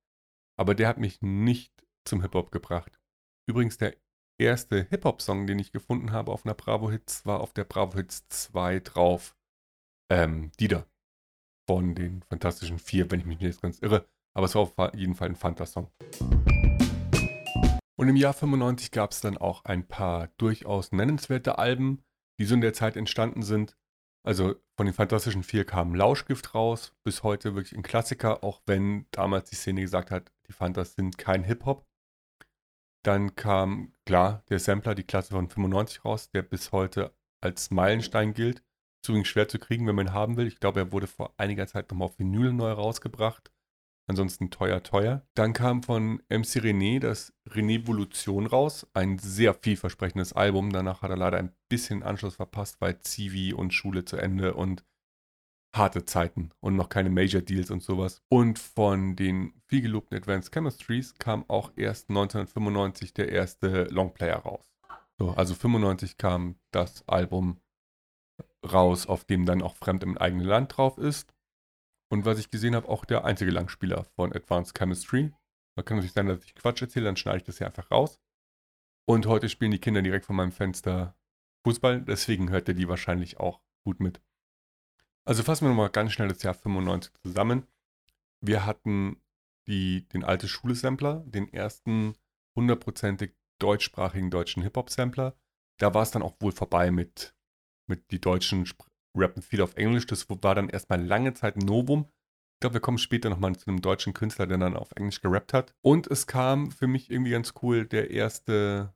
aber 0.56 0.74
der 0.74 0.88
hat 0.88 0.98
mich 0.98 1.20
nicht 1.22 1.72
zum 2.04 2.22
Hip-Hop 2.22 2.50
gebracht. 2.50 2.98
Übrigens, 3.46 3.78
der 3.78 3.96
erste 4.38 4.84
Hip-Hop-Song, 4.84 5.46
den 5.46 5.58
ich 5.58 5.72
gefunden 5.72 6.12
habe 6.12 6.32
auf 6.32 6.44
einer 6.44 6.54
Bravo 6.54 6.90
Hits, 6.90 7.26
war 7.26 7.40
auf 7.40 7.52
der 7.52 7.64
Bravo 7.64 7.96
Hits 7.96 8.28
2 8.28 8.80
drauf. 8.80 9.36
Ähm, 10.10 10.52
Dieter. 10.58 10.86
Von 11.68 11.94
den 11.94 12.22
Fantastischen 12.22 12.78
Vier, 12.78 13.10
wenn 13.10 13.20
ich 13.20 13.26
mich 13.26 13.38
nicht 13.38 13.48
jetzt 13.48 13.62
ganz 13.62 13.78
irre. 13.80 14.08
Aber 14.34 14.46
es 14.46 14.54
war 14.54 14.62
auf 14.62 14.94
jeden 14.94 15.14
Fall 15.14 15.28
ein 15.28 15.36
Fanta-Song. 15.36 15.90
Und 17.98 18.08
im 18.08 18.16
Jahr 18.16 18.32
95 18.32 18.90
gab 18.90 19.10
es 19.10 19.20
dann 19.20 19.36
auch 19.36 19.64
ein 19.64 19.86
paar 19.86 20.28
durchaus 20.38 20.92
nennenswerte 20.92 21.58
Alben, 21.58 22.04
die 22.38 22.44
so 22.44 22.54
in 22.54 22.60
der 22.60 22.72
Zeit 22.72 22.96
entstanden 22.96 23.42
sind. 23.42 23.76
Also 24.26 24.56
von 24.76 24.86
den 24.86 24.94
Fantastischen 24.94 25.42
Vier 25.42 25.64
kam 25.64 25.94
Lauschgift 25.94 26.54
raus, 26.54 26.94
bis 27.04 27.22
heute 27.22 27.54
wirklich 27.54 27.76
ein 27.76 27.82
Klassiker, 27.82 28.44
auch 28.44 28.62
wenn 28.66 29.06
damals 29.10 29.50
die 29.50 29.56
Szene 29.56 29.80
gesagt 29.80 30.10
hat, 30.10 30.32
die 30.46 30.52
Fantas 30.52 30.94
sind 30.94 31.18
kein 31.18 31.44
Hip-Hop. 31.44 31.86
Dann 33.04 33.36
kam, 33.36 33.92
klar, 34.04 34.42
der 34.48 34.58
Sampler, 34.58 34.94
die 34.94 35.04
Klasse 35.04 35.30
von 35.30 35.48
95 35.48 36.04
raus, 36.04 36.30
der 36.30 36.42
bis 36.42 36.72
heute 36.72 37.14
als 37.40 37.70
Meilenstein 37.70 38.34
gilt. 38.34 38.62
Übrigens 39.06 39.28
schwer 39.28 39.48
zu 39.48 39.58
kriegen, 39.58 39.86
wenn 39.86 39.94
man 39.94 40.08
ihn 40.08 40.12
haben 40.12 40.36
will. 40.36 40.46
Ich 40.46 40.60
glaube, 40.60 40.80
er 40.80 40.92
wurde 40.92 41.06
vor 41.06 41.32
einiger 41.38 41.66
Zeit 41.66 41.90
nochmal 41.90 42.08
auf 42.08 42.18
Vinyl 42.18 42.52
neu 42.52 42.72
rausgebracht. 42.72 43.50
Ansonsten 44.08 44.50
teuer, 44.50 44.82
teuer. 44.82 45.22
Dann 45.34 45.52
kam 45.52 45.82
von 45.82 46.22
MC 46.30 46.60
René 46.62 46.98
das 46.98 47.34
René-Volution 47.48 48.46
raus. 48.46 48.86
Ein 48.94 49.18
sehr 49.18 49.52
vielversprechendes 49.52 50.32
Album. 50.32 50.72
Danach 50.72 51.02
hat 51.02 51.10
er 51.10 51.18
leider 51.18 51.36
ein 51.36 51.52
bisschen 51.68 52.02
Anschluss 52.02 52.36
verpasst, 52.36 52.80
weil 52.80 52.98
Zivi 53.00 53.52
und 53.52 53.74
Schule 53.74 54.06
zu 54.06 54.16
Ende 54.16 54.54
und 54.54 54.82
harte 55.76 56.06
Zeiten 56.06 56.50
und 56.60 56.74
noch 56.74 56.88
keine 56.88 57.10
Major 57.10 57.42
Deals 57.42 57.70
und 57.70 57.82
sowas. 57.82 58.22
Und 58.30 58.58
von 58.58 59.14
den 59.14 59.52
vielgelobten 59.66 60.16
Advanced 60.16 60.52
Chemistries 60.52 61.14
kam 61.18 61.44
auch 61.48 61.72
erst 61.76 62.08
1995 62.08 63.12
der 63.12 63.30
erste 63.30 63.84
Longplayer 63.84 64.38
raus. 64.38 64.72
So, 65.18 65.32
also 65.32 65.54
95 65.54 66.16
kam 66.16 66.56
das 66.70 67.06
Album 67.06 67.60
raus, 68.64 69.06
auf 69.06 69.24
dem 69.24 69.44
dann 69.44 69.62
auch 69.62 69.76
Fremd 69.76 70.02
im 70.02 70.16
eigenen 70.16 70.46
Land 70.46 70.76
drauf 70.76 70.96
ist. 70.96 71.34
Und 72.10 72.24
was 72.24 72.38
ich 72.38 72.50
gesehen 72.50 72.74
habe, 72.74 72.88
auch 72.88 73.04
der 73.04 73.24
einzige 73.24 73.50
Langspieler 73.50 74.04
von 74.16 74.32
Advanced 74.34 74.76
Chemistry. 74.76 75.32
Man 75.76 75.84
kann 75.84 75.98
natürlich 75.98 76.14
sein, 76.14 76.26
dass 76.26 76.44
ich 76.44 76.54
Quatsch 76.54 76.82
erzähle, 76.82 77.06
dann 77.06 77.16
schneide 77.16 77.38
ich 77.38 77.44
das 77.44 77.58
hier 77.58 77.66
einfach 77.66 77.90
raus. 77.90 78.18
Und 79.06 79.26
heute 79.26 79.48
spielen 79.48 79.70
die 79.70 79.80
Kinder 79.80 80.02
direkt 80.02 80.26
vor 80.26 80.34
meinem 80.34 80.52
Fenster 80.52 81.16
Fußball, 81.64 82.02
deswegen 82.02 82.50
hört 82.50 82.68
ihr 82.68 82.74
die 82.74 82.88
wahrscheinlich 82.88 83.38
auch 83.38 83.60
gut 83.84 84.00
mit. 84.00 84.20
Also 85.24 85.42
fassen 85.42 85.64
wir 85.64 85.68
nochmal 85.70 85.90
ganz 85.90 86.12
schnell 86.12 86.28
das 86.28 86.42
Jahr 86.42 86.54
95 86.54 87.12
zusammen. 87.22 87.66
Wir 88.40 88.64
hatten 88.64 89.20
die, 89.66 90.08
den 90.08 90.24
alte 90.24 90.48
Schule-Sampler, 90.48 91.24
den 91.26 91.52
ersten 91.52 92.14
hundertprozentig 92.56 93.34
deutschsprachigen 93.58 94.30
deutschen 94.30 94.62
Hip-Hop-Sampler. 94.62 95.36
Da 95.78 95.94
war 95.94 96.02
es 96.02 96.10
dann 96.10 96.22
auch 96.22 96.36
wohl 96.40 96.52
vorbei 96.52 96.90
mit, 96.90 97.34
mit 97.86 98.10
die 98.10 98.20
deutschen 98.20 98.66
rappen 99.18 99.42
viel 99.42 99.60
auf 99.60 99.76
Englisch. 99.76 100.06
Das 100.06 100.28
war 100.28 100.54
dann 100.54 100.68
erstmal 100.68 101.04
lange 101.04 101.34
Zeit 101.34 101.56
ein 101.56 101.66
Novum. 101.66 102.06
Ich 102.56 102.60
glaube, 102.60 102.74
wir 102.74 102.80
kommen 102.80 102.98
später 102.98 103.30
nochmal 103.30 103.54
zu 103.56 103.68
einem 103.68 103.80
deutschen 103.80 104.14
Künstler, 104.14 104.46
der 104.46 104.58
dann 104.58 104.76
auf 104.76 104.92
Englisch 104.96 105.20
gerappt 105.20 105.52
hat. 105.52 105.74
Und 105.80 106.06
es 106.08 106.26
kam 106.26 106.70
für 106.70 106.86
mich 106.86 107.10
irgendwie 107.10 107.30
ganz 107.30 107.54
cool 107.62 107.86
der 107.86 108.10
erste, 108.10 108.94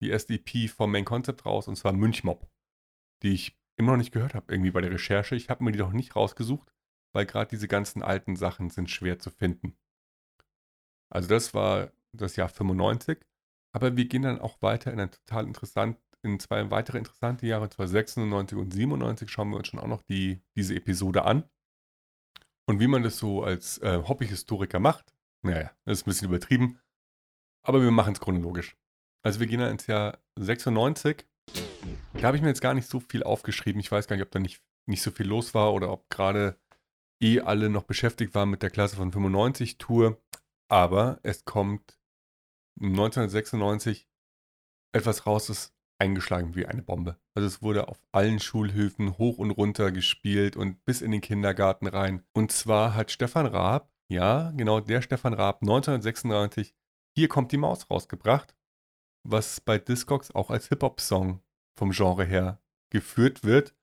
die 0.00 0.10
erste 0.10 0.34
EP 0.34 0.68
vom 0.68 0.90
Main 0.90 1.04
Concept 1.04 1.46
raus, 1.46 1.68
und 1.68 1.76
zwar 1.76 1.92
Münchmob, 1.92 2.48
die 3.22 3.32
ich 3.32 3.56
immer 3.76 3.92
noch 3.92 3.98
nicht 3.98 4.12
gehört 4.12 4.34
habe, 4.34 4.52
irgendwie 4.52 4.72
bei 4.72 4.80
der 4.80 4.90
Recherche. 4.90 5.36
Ich 5.36 5.50
habe 5.50 5.62
mir 5.62 5.72
die 5.72 5.78
noch 5.78 5.92
nicht 5.92 6.16
rausgesucht, 6.16 6.72
weil 7.14 7.26
gerade 7.26 7.50
diese 7.50 7.68
ganzen 7.68 8.02
alten 8.02 8.34
Sachen 8.34 8.70
sind 8.70 8.90
schwer 8.90 9.18
zu 9.18 9.30
finden. 9.30 9.76
Also 11.10 11.28
das 11.28 11.54
war 11.54 11.92
das 12.12 12.36
Jahr 12.36 12.48
95. 12.48 13.24
Aber 13.72 13.96
wir 13.96 14.06
gehen 14.06 14.22
dann 14.22 14.40
auch 14.40 14.62
weiter 14.62 14.92
in 14.92 14.98
ein 14.98 15.10
total 15.10 15.46
interessant, 15.46 15.98
in 16.26 16.40
zwei 16.40 16.70
weitere 16.70 16.98
interessante 16.98 17.46
Jahre, 17.46 17.70
zwar 17.70 17.88
96 17.88 18.58
und 18.58 18.72
97, 18.72 19.30
schauen 19.30 19.50
wir 19.50 19.56
uns 19.56 19.68
schon 19.68 19.80
auch 19.80 19.86
noch 19.86 20.02
die, 20.02 20.42
diese 20.56 20.74
Episode 20.74 21.24
an. 21.24 21.44
Und 22.68 22.80
wie 22.80 22.88
man 22.88 23.02
das 23.02 23.16
so 23.18 23.42
als 23.42 23.78
äh, 23.78 24.02
Hobbyhistoriker 24.06 24.80
macht, 24.80 25.14
naja, 25.42 25.70
das 25.84 25.98
ist 25.98 26.06
ein 26.06 26.10
bisschen 26.10 26.28
übertrieben, 26.28 26.80
aber 27.62 27.80
wir 27.80 27.90
machen 27.90 28.12
es 28.12 28.20
chronologisch. 28.20 28.76
Also 29.24 29.40
wir 29.40 29.46
gehen 29.46 29.60
dann 29.60 29.70
ins 29.70 29.86
Jahr 29.86 30.18
96. 30.38 31.26
Da 32.14 32.22
habe 32.22 32.36
ich 32.36 32.42
mir 32.42 32.48
jetzt 32.48 32.60
gar 32.60 32.74
nicht 32.74 32.88
so 32.88 33.00
viel 33.00 33.22
aufgeschrieben. 33.22 33.80
Ich 33.80 33.90
weiß 33.90 34.06
gar 34.08 34.16
nicht, 34.16 34.24
ob 34.24 34.30
da 34.30 34.38
nicht, 34.38 34.62
nicht 34.86 35.02
so 35.02 35.10
viel 35.10 35.26
los 35.26 35.54
war 35.54 35.72
oder 35.72 35.90
ob 35.90 36.08
gerade 36.10 36.58
eh 37.20 37.40
alle 37.40 37.70
noch 37.70 37.84
beschäftigt 37.84 38.34
waren 38.34 38.50
mit 38.50 38.62
der 38.62 38.70
Klasse 38.70 38.96
von 38.96 39.12
95 39.12 39.78
Tour. 39.78 40.20
Aber 40.68 41.20
es 41.22 41.44
kommt 41.44 41.98
1996 42.80 44.08
etwas 44.92 45.26
raus, 45.26 45.46
das 45.46 45.75
eingeschlagen 45.98 46.54
wie 46.54 46.66
eine 46.66 46.82
Bombe. 46.82 47.18
Also 47.34 47.46
es 47.46 47.62
wurde 47.62 47.88
auf 47.88 47.98
allen 48.12 48.38
Schulhöfen 48.38 49.18
hoch 49.18 49.38
und 49.38 49.50
runter 49.50 49.92
gespielt 49.92 50.56
und 50.56 50.84
bis 50.84 51.00
in 51.00 51.10
den 51.10 51.20
Kindergarten 51.20 51.86
rein. 51.86 52.24
Und 52.32 52.52
zwar 52.52 52.94
hat 52.94 53.10
Stefan 53.10 53.46
Raab, 53.46 53.90
ja, 54.08 54.52
genau 54.56 54.80
der 54.80 55.02
Stefan 55.02 55.34
Raab, 55.34 55.62
1996 55.62 56.74
Hier 57.14 57.28
kommt 57.28 57.52
die 57.52 57.56
Maus 57.56 57.90
rausgebracht, 57.90 58.54
was 59.24 59.60
bei 59.60 59.78
Discogs 59.78 60.34
auch 60.34 60.50
als 60.50 60.68
Hip-Hop-Song 60.68 61.40
vom 61.78 61.90
Genre 61.90 62.24
her 62.24 62.60
geführt 62.90 63.42
wird. 63.44 63.74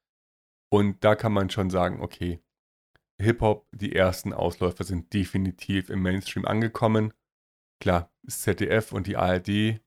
Und 0.72 1.04
da 1.04 1.16
kann 1.16 1.34
man 1.34 1.50
schon 1.50 1.70
sagen, 1.70 2.02
okay, 2.02 2.42
Hip-Hop, 3.22 3.68
die 3.72 3.96
ersten 3.96 4.34
Ausläufer 4.34 4.84
sind 4.84 5.14
definitiv 5.14 5.90
im 5.90 6.02
Mainstream 6.02 6.46
angekommen. 6.46 7.14
Klar, 7.80 8.12
das 8.24 8.42
ZDF 8.42 8.92
und 8.92 9.08
die 9.08 9.18
ARD 9.18 9.82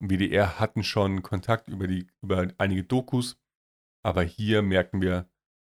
WDR 0.00 0.60
hatten 0.60 0.84
schon 0.84 1.22
Kontakt 1.22 1.68
über, 1.68 1.86
die, 1.86 2.06
über 2.22 2.48
einige 2.58 2.84
Dokus, 2.84 3.38
aber 4.04 4.22
hier 4.22 4.62
merken 4.62 5.00
wir, 5.00 5.28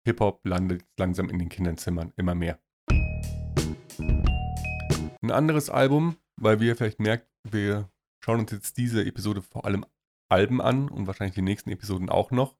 Hip-Hop 0.06 0.46
landet 0.46 0.86
langsam 0.98 1.30
in 1.30 1.40
den 1.40 1.50
Kinderzimmern 1.50 2.14
immer 2.18 2.36
mehr. 2.36 2.60
Ein 5.22 5.32
anderes 5.32 5.70
Album, 5.70 6.18
weil 6.38 6.60
wir 6.60 6.76
vielleicht 6.76 7.00
merkt, 7.00 7.28
wir 7.44 7.90
schauen 8.24 8.40
uns 8.40 8.52
jetzt 8.52 8.78
diese 8.78 9.06
Episode 9.06 9.42
vor 9.42 9.66
allem 9.66 9.86
Alben 10.30 10.62
an 10.62 10.90
und 10.90 11.08
wahrscheinlich 11.08 11.36
die 11.36 11.42
nächsten 11.42 11.70
Episoden 11.70 12.10
auch 12.10 12.32
noch. 12.32 12.58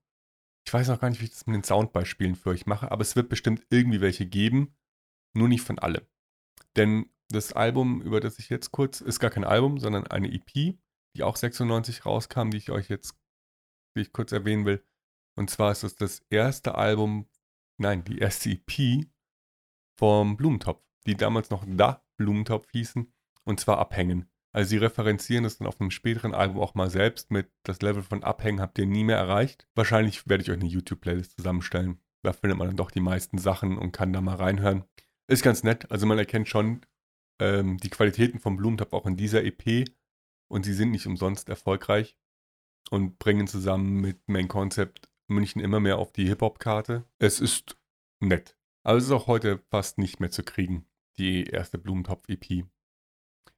Ich 0.66 0.74
weiß 0.74 0.90
auch 0.90 1.00
gar 1.00 1.10
nicht, 1.10 1.22
wie 1.22 1.26
ich 1.26 1.32
das 1.32 1.46
mit 1.46 1.56
den 1.56 1.64
Soundbeispielen 1.64 2.36
für 2.36 2.50
euch 2.50 2.66
mache, 2.66 2.92
aber 2.92 3.02
es 3.02 3.16
wird 3.16 3.30
bestimmt 3.30 3.66
irgendwie 3.70 4.02
welche 4.02 4.26
geben, 4.26 4.76
nur 5.34 5.48
nicht 5.48 5.62
von 5.62 5.80
allem. 5.80 6.06
Denn 6.76 7.10
das 7.30 7.54
Album, 7.54 8.02
über 8.02 8.20
das 8.20 8.40
ich 8.40 8.50
jetzt 8.50 8.72
kurz, 8.72 9.02
ist 9.02 9.20
gar 9.20 9.30
kein 9.30 9.44
Album, 9.44 9.78
sondern 9.80 10.08
eine 10.08 10.32
EP, 10.32 10.78
die 11.16 11.24
auch 11.24 11.36
96 11.36 12.06
rauskam, 12.06 12.50
die 12.50 12.58
ich 12.58 12.72
euch 12.72 12.90
jetzt, 12.90 13.16
die 13.96 14.02
ich 14.02 14.14
kurz 14.14 14.32
erwähnen 14.32 14.66
will. 14.66 14.84
Und 15.36 15.50
zwar 15.50 15.72
ist 15.72 15.84
es 15.84 15.96
das 15.96 16.24
erste 16.30 16.76
Album, 16.76 17.28
nein, 17.78 18.04
die 18.04 18.20
erste 18.20 18.50
EP 18.50 19.08
vom 19.98 20.38
Blumentopf, 20.38 20.82
die 21.06 21.16
damals 21.16 21.50
noch 21.50 21.66
Da 21.68 22.04
Blumentopf 22.18 22.70
hießen, 22.72 23.12
und 23.44 23.60
zwar 23.60 23.80
Abhängen. 23.80 24.30
Also 24.52 24.70
sie 24.70 24.78
referenzieren 24.78 25.46
es 25.46 25.58
dann 25.58 25.68
auf 25.68 25.80
einem 25.80 25.92
späteren 25.92 26.34
Album 26.34 26.60
auch 26.60 26.74
mal 26.74 26.90
selbst 26.90 27.32
mit 27.32 27.52
das 27.64 27.82
Level 27.82 28.02
von 28.02 28.24
Abhängen 28.24 28.62
habt 28.62 28.80
ihr 28.80 28.86
nie 28.86 29.04
mehr 29.04 29.18
erreicht. 29.18 29.68
Wahrscheinlich 29.76 30.28
werde 30.28 30.44
ich 30.44 30.50
euch 30.50 30.58
eine 30.58 30.66
YouTube-Playlist 30.66 31.36
zusammenstellen. 31.36 32.00
Da 32.24 32.34
findet 32.34 32.58
man 32.58 32.68
dann 32.68 32.78
doch 32.78 32.92
die 32.92 33.00
meisten 33.00 33.38
Sachen 33.38 33.78
und 33.78 33.92
kann 33.92 34.12
da 34.12 34.22
mal 34.22 34.36
reinhören. 34.36 34.84
Ist 35.28 35.44
ganz 35.44 35.64
nett. 35.64 35.90
Also 35.92 36.08
man 36.08 36.18
erkennt 36.18 36.50
schon 36.50 36.82
ähm, 37.40 37.78
die 37.78 37.90
Qualitäten 37.90 38.40
vom 38.40 38.58
Blumentopf 38.58 38.94
auch 38.94 39.06
in 39.06 39.18
dieser 39.18 39.44
EP 39.44 39.88
und 40.50 40.66
sie 40.66 40.74
sind 40.74 40.92
nicht 40.92 41.08
umsonst 41.08 41.48
erfolgreich 41.48 42.18
und 42.92 43.20
bringen 43.20 43.48
zusammen 43.48 44.02
mit 44.02 44.28
Main 44.28 44.48
Concept 44.48 45.10
München 45.28 45.62
immer 45.62 45.80
mehr 45.80 46.00
auf 46.00 46.12
die 46.12 46.28
Hip-Hop-Karte. 46.28 47.06
Es 47.20 47.40
ist 47.40 47.78
nett. 48.20 48.58
Aber 48.84 48.98
es 48.98 49.06
ist 49.06 49.12
auch 49.12 49.28
heute 49.28 49.60
fast 49.70 49.98
nicht 49.98 50.20
mehr 50.20 50.32
zu 50.32 50.44
kriegen, 50.44 50.86
die 51.18 51.44
erste 51.44 51.78
Blumentopf-EP. 51.78 52.66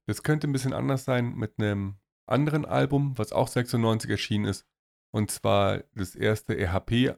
Das 0.06 0.24
könnte 0.24 0.48
ein 0.48 0.52
bisschen 0.52 0.74
anders 0.74 1.06
sein 1.06 1.36
mit 1.36 1.58
einem 1.58 1.96
anderen 2.26 2.66
Album, 2.66 3.18
was 3.18 3.32
auch 3.32 3.48
96 3.48 4.10
erschienen 4.10 4.46
ist. 4.46 4.68
Und 5.12 5.32
zwar 5.32 5.84
das 5.94 6.16
erste 6.16 6.58
EHP-Album. 6.58 7.16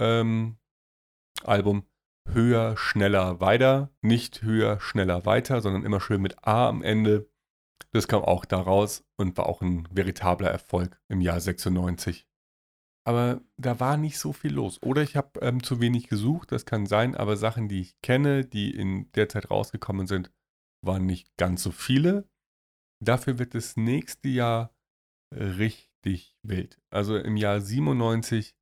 Ähm, 0.00 0.56
höher, 2.26 2.76
schneller, 2.76 3.40
weiter. 3.40 3.90
Nicht 4.00 4.42
höher, 4.42 4.80
schneller, 4.80 5.26
weiter, 5.26 5.60
sondern 5.60 5.84
immer 5.84 6.00
schön 6.00 6.22
mit 6.22 6.46
A 6.46 6.68
am 6.68 6.82
Ende. 6.82 7.28
Das 7.92 8.08
kam 8.08 8.22
auch 8.22 8.44
daraus 8.44 9.04
und 9.16 9.36
war 9.36 9.46
auch 9.46 9.62
ein 9.62 9.88
veritabler 9.90 10.50
Erfolg 10.50 11.00
im 11.08 11.20
Jahr 11.20 11.40
96. 11.40 12.26
Aber 13.06 13.42
da 13.58 13.80
war 13.80 13.96
nicht 13.96 14.18
so 14.18 14.32
viel 14.32 14.54
los. 14.54 14.82
Oder 14.82 15.02
ich 15.02 15.16
habe 15.16 15.40
ähm, 15.40 15.62
zu 15.62 15.80
wenig 15.80 16.08
gesucht, 16.08 16.52
das 16.52 16.64
kann 16.64 16.86
sein, 16.86 17.14
aber 17.14 17.36
Sachen, 17.36 17.68
die 17.68 17.80
ich 17.80 18.00
kenne, 18.00 18.44
die 18.44 18.74
in 18.74 19.12
der 19.12 19.28
Zeit 19.28 19.50
rausgekommen 19.50 20.06
sind, 20.06 20.32
waren 20.82 21.04
nicht 21.04 21.36
ganz 21.36 21.62
so 21.62 21.70
viele. 21.70 22.28
Dafür 23.02 23.38
wird 23.38 23.54
das 23.54 23.76
nächste 23.76 24.28
Jahr 24.28 24.74
richtig 25.34 26.36
wild. 26.42 26.80
Also 26.90 27.18
im 27.18 27.36
Jahr 27.36 27.60
97 27.60 28.56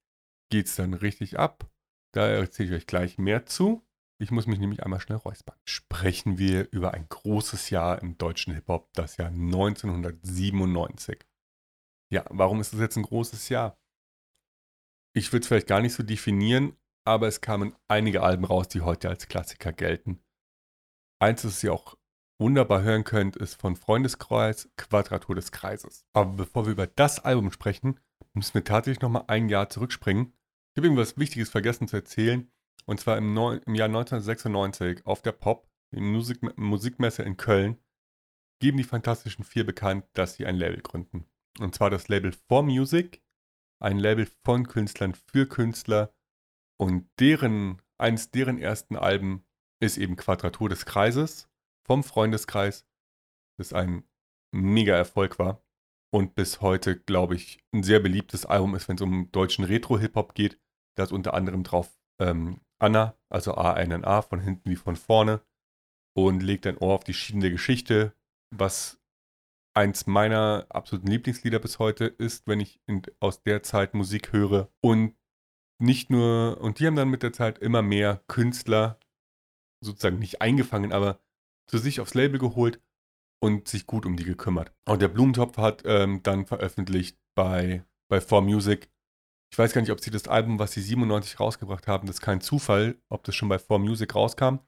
geht 0.50 0.66
es 0.66 0.76
dann 0.76 0.94
richtig 0.94 1.38
ab. 1.38 1.70
Da 2.12 2.26
erzähle 2.26 2.70
ich 2.70 2.82
euch 2.82 2.86
gleich 2.86 3.18
mehr 3.18 3.46
zu. 3.46 3.86
Ich 4.22 4.30
muss 4.30 4.46
mich 4.46 4.60
nämlich 4.60 4.84
einmal 4.84 5.00
schnell 5.00 5.18
räuspern. 5.18 5.56
Sprechen 5.64 6.38
wir 6.38 6.70
über 6.70 6.94
ein 6.94 7.08
großes 7.08 7.70
Jahr 7.70 8.00
im 8.00 8.16
deutschen 8.18 8.54
Hip-Hop, 8.54 8.92
das 8.92 9.16
Jahr 9.16 9.30
1997. 9.30 11.26
Ja, 12.08 12.24
warum 12.30 12.60
ist 12.60 12.72
das 12.72 12.78
jetzt 12.78 12.94
ein 12.96 13.02
großes 13.02 13.48
Jahr? 13.48 13.76
Ich 15.12 15.32
würde 15.32 15.42
es 15.42 15.48
vielleicht 15.48 15.66
gar 15.66 15.80
nicht 15.80 15.94
so 15.94 16.04
definieren, 16.04 16.76
aber 17.04 17.26
es 17.26 17.40
kamen 17.40 17.74
einige 17.88 18.22
Alben 18.22 18.44
raus, 18.44 18.68
die 18.68 18.82
heute 18.82 19.08
als 19.08 19.26
Klassiker 19.26 19.72
gelten. 19.72 20.22
Eins, 21.20 21.42
das 21.42 21.64
ihr 21.64 21.72
auch 21.72 21.98
wunderbar 22.40 22.82
hören 22.82 23.02
könnt, 23.02 23.34
ist 23.34 23.60
von 23.60 23.74
Freundeskreis 23.74 24.70
Quadratur 24.76 25.34
des 25.34 25.50
Kreises. 25.50 26.06
Aber 26.12 26.30
bevor 26.34 26.66
wir 26.66 26.72
über 26.72 26.86
das 26.86 27.18
Album 27.18 27.50
sprechen, 27.50 27.98
müssen 28.34 28.54
wir 28.54 28.62
tatsächlich 28.62 29.02
nochmal 29.02 29.24
ein 29.26 29.48
Jahr 29.48 29.68
zurückspringen. 29.68 30.26
Ich 30.26 30.76
habe 30.76 30.86
irgendwas 30.86 31.18
Wichtiges 31.18 31.50
vergessen 31.50 31.88
zu 31.88 31.96
erzählen. 31.96 32.52
Und 32.84 33.00
zwar 33.00 33.16
im, 33.16 33.34
Neu 33.34 33.60
im 33.66 33.74
Jahr 33.74 33.88
1996 33.88 35.06
auf 35.06 35.22
der 35.22 35.32
Pop, 35.32 35.68
Musik 35.92 36.58
Musikmesse 36.58 37.22
in 37.22 37.36
Köln, 37.36 37.78
geben 38.60 38.78
die 38.78 38.84
Fantastischen 38.84 39.44
Vier 39.44 39.66
bekannt, 39.66 40.06
dass 40.14 40.34
sie 40.34 40.46
ein 40.46 40.56
Label 40.56 40.80
gründen. 40.80 41.26
Und 41.58 41.74
zwar 41.74 41.90
das 41.90 42.08
Label 42.08 42.32
For 42.32 42.62
Music, 42.62 43.22
ein 43.80 43.98
Label 43.98 44.26
von 44.44 44.66
Künstlern 44.66 45.14
für 45.14 45.46
Künstler. 45.46 46.14
Und 46.78 47.08
deren, 47.18 47.82
eins 47.98 48.30
deren 48.30 48.58
ersten 48.58 48.96
Alben 48.96 49.44
ist 49.80 49.98
eben 49.98 50.16
Quadratur 50.16 50.68
des 50.68 50.86
Kreises. 50.86 51.48
vom 51.84 52.04
Freundeskreis, 52.04 52.86
das 53.58 53.72
ein 53.72 54.04
mega 54.54 54.94
Erfolg 54.94 55.40
war 55.40 55.64
und 56.14 56.34
bis 56.34 56.60
heute, 56.60 56.96
glaube 56.96 57.34
ich, 57.34 57.58
ein 57.72 57.82
sehr 57.82 57.98
beliebtes 57.98 58.46
Album 58.46 58.74
ist, 58.74 58.88
wenn 58.88 58.96
es 58.96 59.02
um 59.02 59.32
deutschen 59.32 59.64
Retro-Hip-Hop 59.64 60.34
geht. 60.34 60.60
Da 60.96 61.02
ist 61.04 61.12
unter 61.12 61.34
anderem 61.34 61.64
drauf 61.64 61.90
ähm, 62.20 62.60
Anna, 62.82 63.16
also 63.28 63.54
A-N-N-A, 63.54 64.22
von 64.22 64.40
hinten 64.40 64.68
wie 64.70 64.76
von 64.76 64.96
vorne 64.96 65.40
und 66.16 66.42
legt 66.42 66.66
ein 66.66 66.78
Ohr 66.78 66.94
auf 66.94 67.04
die 67.04 67.14
schiedende 67.14 67.50
Geschichte, 67.50 68.14
was 68.54 69.00
eins 69.74 70.06
meiner 70.06 70.66
absoluten 70.68 71.06
Lieblingslieder 71.06 71.58
bis 71.58 71.78
heute 71.78 72.04
ist, 72.04 72.46
wenn 72.46 72.60
ich 72.60 72.80
in, 72.86 73.02
aus 73.20 73.42
der 73.42 73.62
Zeit 73.62 73.94
Musik 73.94 74.32
höre. 74.32 74.70
Und 74.82 75.16
nicht 75.80 76.10
nur, 76.10 76.60
und 76.60 76.78
die 76.78 76.86
haben 76.86 76.96
dann 76.96 77.08
mit 77.08 77.22
der 77.22 77.32
Zeit 77.32 77.58
immer 77.58 77.82
mehr 77.82 78.22
Künstler 78.28 78.98
sozusagen 79.82 80.18
nicht 80.18 80.42
eingefangen, 80.42 80.92
aber 80.92 81.18
zu 81.68 81.78
sich 81.78 82.00
aufs 82.00 82.14
Label 82.14 82.38
geholt 82.38 82.80
und 83.42 83.66
sich 83.66 83.86
gut 83.86 84.06
um 84.06 84.16
die 84.16 84.24
gekümmert. 84.24 84.72
Und 84.86 85.02
der 85.02 85.08
Blumentopf 85.08 85.56
hat 85.56 85.82
ähm, 85.84 86.22
dann 86.22 86.46
veröffentlicht 86.46 87.18
bei, 87.34 87.84
bei 88.08 88.18
4Music. 88.18 88.88
Ich 89.52 89.58
weiß 89.58 89.74
gar 89.74 89.82
nicht, 89.82 89.90
ob 89.90 90.00
sie 90.00 90.10
das 90.10 90.28
Album, 90.28 90.58
was 90.58 90.72
sie 90.72 90.80
97 90.80 91.38
rausgebracht 91.38 91.86
haben, 91.86 92.06
das 92.06 92.16
ist 92.16 92.22
kein 92.22 92.40
Zufall, 92.40 92.96
ob 93.10 93.22
das 93.24 93.34
schon 93.34 93.50
bei 93.50 93.56
4Music 93.56 94.14
rauskam. 94.14 94.60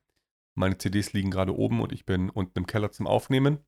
Meine 0.59 0.77
CDs 0.77 1.15
liegen 1.15 1.31
gerade 1.31 1.57
oben 1.57 1.81
und 1.81 1.91
ich 1.91 2.05
bin 2.05 2.29
unten 2.29 2.59
im 2.59 2.67
Keller 2.67 2.93
zum 2.93 3.07
Aufnehmen. 3.07 3.65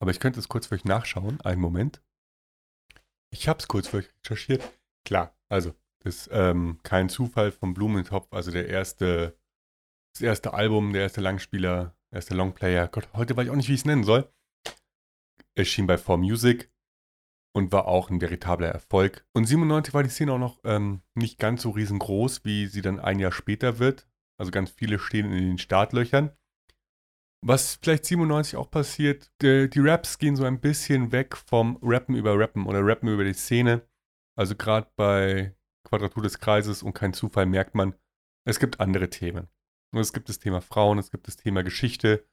Aber 0.00 0.12
ich 0.12 0.20
könnte 0.20 0.38
es 0.38 0.48
kurz 0.48 0.68
für 0.68 0.76
euch 0.76 0.84
nachschauen. 0.84 1.40
Einen 1.40 1.60
Moment. 1.60 2.00
Ich 3.32 3.48
habe 3.48 3.58
es 3.58 3.66
kurz 3.66 3.88
für 3.88 3.98
euch 3.98 4.14
recherchiert. 4.22 4.62
Klar, 5.04 5.36
also 5.48 5.74
das 6.04 6.14
ist 6.14 6.28
ähm, 6.30 6.78
kein 6.84 7.08
Zufall 7.08 7.50
vom 7.50 7.74
Blumentopf, 7.74 8.32
also 8.32 8.52
der 8.52 8.68
erste, 8.68 9.36
das 10.14 10.22
erste 10.22 10.54
Album, 10.54 10.92
der 10.92 11.02
erste 11.02 11.22
Langspieler, 11.22 11.96
erste 12.12 12.34
Longplayer. 12.34 12.86
Gott, 12.86 13.08
heute 13.14 13.36
weiß 13.36 13.46
ich 13.46 13.50
auch 13.50 13.56
nicht, 13.56 13.68
wie 13.68 13.74
ich 13.74 13.80
es 13.80 13.84
nennen 13.84 14.04
soll. 14.04 14.32
Erschien 15.56 15.88
bei 15.88 15.96
4Music 15.96 16.68
und 17.54 17.72
war 17.72 17.86
auch 17.86 18.10
ein 18.10 18.20
veritabler 18.20 18.68
Erfolg. 18.68 19.24
Und 19.32 19.46
97 19.46 19.94
war 19.94 20.02
die 20.02 20.08
Szene 20.10 20.32
auch 20.32 20.38
noch 20.38 20.60
ähm, 20.64 21.02
nicht 21.14 21.38
ganz 21.38 21.62
so 21.62 21.70
riesengroß, 21.70 22.44
wie 22.44 22.66
sie 22.66 22.82
dann 22.82 22.98
ein 22.98 23.20
Jahr 23.20 23.32
später 23.32 23.78
wird. 23.78 24.08
Also 24.38 24.50
ganz 24.50 24.70
viele 24.70 24.98
stehen 24.98 25.32
in 25.32 25.46
den 25.46 25.58
Startlöchern. 25.58 26.32
Was 27.46 27.78
vielleicht 27.80 28.06
97 28.06 28.56
auch 28.56 28.70
passiert, 28.70 29.30
die, 29.40 29.70
die, 29.70 29.80
Raps 29.80 30.18
gehen 30.18 30.34
so 30.34 30.44
ein 30.44 30.60
bisschen 30.60 31.12
weg 31.12 31.36
vom 31.36 31.78
Rappen 31.82 32.16
über 32.16 32.36
Rappen 32.38 32.66
oder 32.66 32.84
Rappen 32.84 33.08
über 33.08 33.22
die 33.22 33.34
Szene. 33.34 33.86
Also 34.36 34.56
gerade 34.56 34.90
bei 34.96 35.54
Quadratur 35.86 36.22
des 36.22 36.38
Kreises 36.38 36.82
und 36.82 36.94
kein 36.94 37.12
Zufall 37.12 37.46
merkt 37.46 37.74
man, 37.74 37.94
es 38.46 38.58
gibt 38.58 38.80
andere 38.80 39.10
Themen. 39.10 39.48
Es 39.92 40.12
gibt 40.12 40.28
das 40.28 40.40
Thema 40.40 40.60
Frauen, 40.60 40.98
es 40.98 41.10
gibt 41.10 41.28
das 41.28 41.36
Thema 41.36 41.62
Geschichte. 41.62 42.26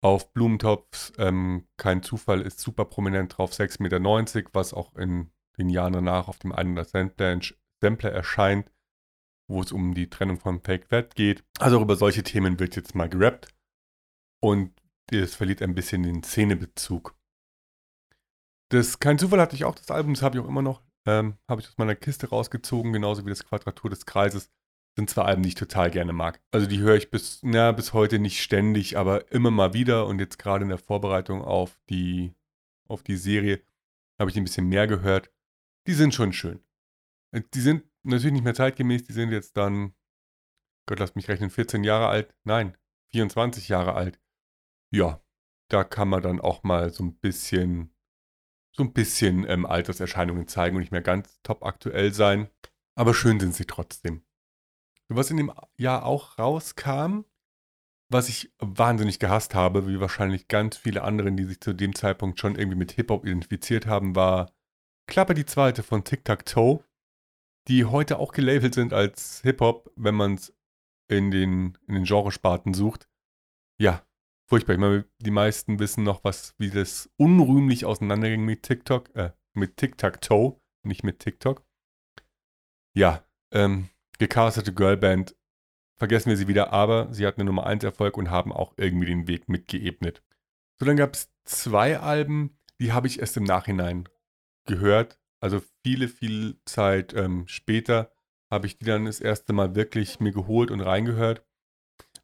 Auf 0.00 0.32
Blumentops, 0.32 1.12
ähm, 1.18 1.66
kein 1.76 2.02
Zufall, 2.02 2.42
ist 2.42 2.60
super 2.60 2.84
prominent 2.84 3.36
drauf, 3.36 3.52
6,90 3.52 3.82
Meter, 3.82 4.50
was 4.52 4.72
auch 4.72 4.94
in 4.94 5.30
den 5.58 5.68
Jahren 5.68 5.92
danach 5.92 6.28
auf 6.28 6.38
dem 6.38 6.52
einen 6.52 6.82
Sampler, 6.84 7.40
Sampler 7.80 8.12
erscheint, 8.12 8.70
wo 9.48 9.60
es 9.60 9.72
um 9.72 9.94
die 9.94 10.08
Trennung 10.08 10.38
von 10.38 10.60
Fake 10.60 10.86
Fat 10.86 11.14
geht. 11.14 11.44
Also 11.58 11.80
über 11.80 11.96
solche 11.96 12.22
Themen 12.22 12.60
wird 12.60 12.76
jetzt 12.76 12.94
mal 12.94 13.08
gerappt. 13.08 13.48
Und 14.40 14.72
es 15.10 15.34
verliert 15.34 15.62
ein 15.62 15.74
bisschen 15.74 16.02
den 16.04 16.22
Szenebezug. 16.22 17.16
Das 18.70 19.00
Kein 19.00 19.18
Zufall 19.18 19.40
hatte 19.40 19.56
ich 19.56 19.64
auch, 19.64 19.74
das 19.74 19.90
Album, 19.90 20.14
das 20.14 20.22
habe 20.22 20.36
ich 20.36 20.44
auch 20.44 20.48
immer 20.48 20.62
noch, 20.62 20.82
ähm, 21.06 21.38
habe 21.48 21.60
ich 21.60 21.68
aus 21.68 21.78
meiner 21.78 21.96
Kiste 21.96 22.28
rausgezogen, 22.28 22.92
genauso 22.92 23.24
wie 23.24 23.30
das 23.30 23.44
Quadratur 23.44 23.90
des 23.90 24.04
Kreises. 24.04 24.50
Sind 24.98 25.10
zwei 25.10 25.22
Alben, 25.22 25.42
die 25.42 25.50
ich 25.50 25.54
total 25.54 25.90
gerne 25.90 26.12
mag. 26.12 26.40
Also 26.50 26.66
die 26.66 26.80
höre 26.80 26.96
ich 26.96 27.10
bis, 27.10 27.40
na, 27.42 27.70
bis 27.72 27.92
heute 27.92 28.18
nicht 28.18 28.42
ständig, 28.42 28.98
aber 28.98 29.30
immer 29.30 29.52
mal 29.52 29.72
wieder 29.72 30.06
und 30.06 30.18
jetzt 30.18 30.38
gerade 30.38 30.64
in 30.64 30.70
der 30.70 30.78
Vorbereitung 30.78 31.42
auf 31.42 31.78
die, 31.88 32.34
auf 32.88 33.02
die 33.04 33.16
Serie 33.16 33.62
habe 34.18 34.30
ich 34.30 34.36
ein 34.36 34.44
bisschen 34.44 34.68
mehr 34.68 34.86
gehört. 34.88 35.30
Die 35.86 35.94
sind 35.94 36.14
schon 36.14 36.32
schön. 36.32 36.60
Äh, 37.32 37.42
die 37.54 37.60
sind 37.60 37.84
natürlich 38.02 38.32
nicht 38.32 38.44
mehr 38.44 38.54
zeitgemäß, 38.54 39.04
die 39.04 39.12
sind 39.12 39.30
jetzt 39.30 39.56
dann, 39.56 39.94
Gott 40.86 40.98
lass 40.98 41.14
mich 41.14 41.28
rechnen, 41.28 41.50
14 41.50 41.84
Jahre 41.84 42.08
alt. 42.08 42.34
Nein, 42.44 42.76
24 43.12 43.68
Jahre 43.68 43.94
alt 43.94 44.18
ja, 44.90 45.22
da 45.68 45.84
kann 45.84 46.08
man 46.08 46.22
dann 46.22 46.40
auch 46.40 46.62
mal 46.62 46.90
so 46.90 47.04
ein 47.04 47.18
bisschen, 47.18 47.94
so 48.72 48.82
ein 48.82 48.92
bisschen 48.92 49.44
ähm, 49.48 49.66
Alterserscheinungen 49.66 50.48
zeigen 50.48 50.76
und 50.76 50.80
nicht 50.80 50.92
mehr 50.92 51.02
ganz 51.02 51.40
top 51.42 51.64
aktuell 51.64 52.12
sein. 52.12 52.48
Aber 52.94 53.14
schön 53.14 53.38
sind 53.38 53.54
sie 53.54 53.66
trotzdem. 53.66 54.22
Was 55.08 55.30
in 55.30 55.38
dem 55.38 55.52
Jahr 55.76 56.04
auch 56.04 56.38
rauskam, 56.38 57.24
was 58.10 58.28
ich 58.28 58.52
wahnsinnig 58.58 59.18
gehasst 59.18 59.54
habe, 59.54 59.86
wie 59.86 60.00
wahrscheinlich 60.00 60.48
ganz 60.48 60.76
viele 60.76 61.02
anderen, 61.02 61.36
die 61.36 61.44
sich 61.44 61.60
zu 61.60 61.74
dem 61.74 61.94
Zeitpunkt 61.94 62.40
schon 62.40 62.56
irgendwie 62.56 62.78
mit 62.78 62.92
Hip-Hop 62.92 63.24
identifiziert 63.24 63.86
haben, 63.86 64.16
war 64.16 64.52
Klappe 65.06 65.34
die 65.34 65.46
zweite 65.46 65.82
von 65.82 66.04
Tic 66.04 66.24
Tac 66.24 66.44
Toe, 66.44 66.84
die 67.68 67.84
heute 67.84 68.18
auch 68.18 68.32
gelabelt 68.32 68.74
sind 68.74 68.92
als 68.92 69.40
Hip-Hop, 69.42 69.90
wenn 69.96 70.14
man 70.14 70.34
es 70.34 70.54
in 71.08 71.30
den, 71.30 71.78
in 71.86 71.94
den 71.94 72.04
Genresparten 72.04 72.74
sucht. 72.74 73.08
Ja, 73.80 74.06
furchtbar. 74.46 74.74
Ich 74.74 74.80
meine, 74.80 75.04
die 75.18 75.30
meisten 75.30 75.78
wissen 75.78 76.04
noch, 76.04 76.24
was, 76.24 76.54
wie 76.58 76.70
das 76.70 77.10
unrühmlich 77.16 77.84
auseinanderging 77.84 78.44
mit 78.44 78.62
TikTok, 78.62 79.14
äh, 79.16 79.32
mit 79.54 79.76
Tic-Tac-Toe, 79.76 80.60
nicht 80.82 81.04
mit 81.04 81.18
TikTok. 81.20 81.64
Ja, 82.94 83.24
ähm, 83.52 83.88
gecastete 84.18 84.72
Girlband, 84.72 85.34
vergessen 85.96 86.30
wir 86.30 86.36
sie 86.36 86.48
wieder, 86.48 86.72
aber 86.72 87.12
sie 87.12 87.26
hatten 87.26 87.40
eine 87.40 87.48
Nummer 87.48 87.66
1 87.66 87.84
Erfolg 87.84 88.16
und 88.16 88.30
haben 88.30 88.52
auch 88.52 88.74
irgendwie 88.76 89.06
den 89.06 89.28
Weg 89.28 89.48
mitgeebnet. 89.48 90.22
So, 90.78 90.86
dann 90.86 90.96
gab 90.96 91.14
es 91.14 91.30
zwei 91.44 91.98
Alben, 91.98 92.58
die 92.80 92.92
habe 92.92 93.06
ich 93.06 93.20
erst 93.20 93.36
im 93.36 93.44
Nachhinein 93.44 94.08
gehört. 94.66 95.18
Also 95.40 95.62
viele, 95.82 96.08
viel 96.08 96.60
Zeit 96.64 97.14
ähm, 97.14 97.46
später 97.48 98.12
habe 98.50 98.66
ich 98.66 98.78
die 98.78 98.84
dann 98.84 99.04
das 99.04 99.20
erste 99.20 99.52
Mal 99.52 99.74
wirklich 99.74 100.20
mir 100.20 100.32
geholt 100.32 100.70
und 100.70 100.80
reingehört. 100.80 101.44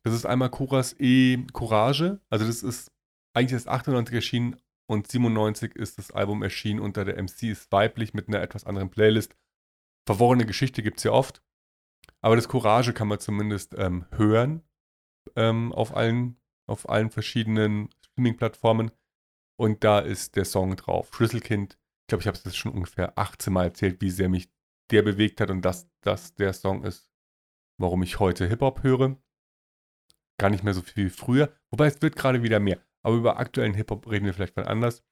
Das 0.03 0.15
ist 0.15 0.27
einmal 0.27 0.51
Kuras 0.51 0.95
E 0.99 1.45
Courage. 1.53 2.21
Also 2.31 2.47
das 2.47 2.63
ist 2.63 2.93
eigentlich 3.35 3.53
erst 3.53 3.69
98 3.69 4.15
erschienen 4.15 4.57
und 4.87 5.11
97 5.11 5.75
ist 5.75 5.99
das 5.99 6.11
Album 6.11 6.43
erschienen 6.43 6.81
unter 6.81 7.05
der 7.05 7.21
MC 7.23 7.45
ist 7.45 7.73
weiblich 7.73 8.15
mit 8.15 8.29
einer 8.29 8.43
etwas 8.43 8.65
anderen 8.65 8.91
Playlist. 8.91 9.37
Verworrene 10.07 10.47
Geschichte 10.47 10.83
gibt 10.83 10.99
es 10.99 11.05
ja 11.05 11.13
oft. 11.13 11.43
Aber 12.25 12.37
das 12.37 12.49
Courage 12.49 12.95
kann 12.95 13.09
man 13.09 13.21
zumindest 13.21 13.75
ähm, 13.77 14.07
hören 14.13 14.63
ähm, 15.37 15.73
auf, 15.73 15.95
allen, 15.95 16.39
auf 16.67 16.89
allen 16.89 17.11
verschiedenen 17.11 17.91
Streaming-Plattformen. 18.07 18.91
Und 19.57 19.85
da 19.85 19.99
ist 19.99 20.37
der 20.37 20.45
Song 20.47 20.75
drauf. 20.77 21.11
Schlüsselkind. 21.15 21.75
Ich 21.75 22.09
glaube, 22.09 22.23
ich 22.23 22.27
habe 22.27 22.37
es 22.37 22.45
jetzt 22.45 22.57
schon 22.57 22.73
ungefähr 22.73 23.19
18 23.19 23.53
Mal 23.53 23.65
erzählt, 23.65 24.01
wie 24.01 24.11
sehr 24.11 24.29
mich 24.29 24.51
der 24.91 25.03
bewegt 25.03 25.41
hat 25.41 25.51
und 25.51 25.63
dass 25.63 25.91
das 26.01 26.35
der 26.35 26.53
Song 26.53 26.83
ist, 26.85 27.11
warum 27.79 28.03
ich 28.03 28.21
heute 28.21 28.47
Hip-Hop 28.47 28.83
höre 28.83 29.17
gar 30.39 30.51
nicht 30.51 30.65
mehr 30.65 30.75
so 30.75 30.83
viel 30.83 31.07
wie 31.07 31.11
früher. 31.11 31.55
Wobei 31.71 31.87
es 31.87 32.03
wird 32.03 32.17
gerade 32.17 32.43
wieder 32.43 32.61
mehr. 32.61 32.81
Aber 33.03 33.17
über 33.17 33.39
aktuellen 33.39 33.75
Hip-Hop 33.75 34.11
reden 34.11 34.27
wir 34.27 34.35
vielleicht 34.35 34.57
mal 34.57 34.67
anders. 34.67 35.05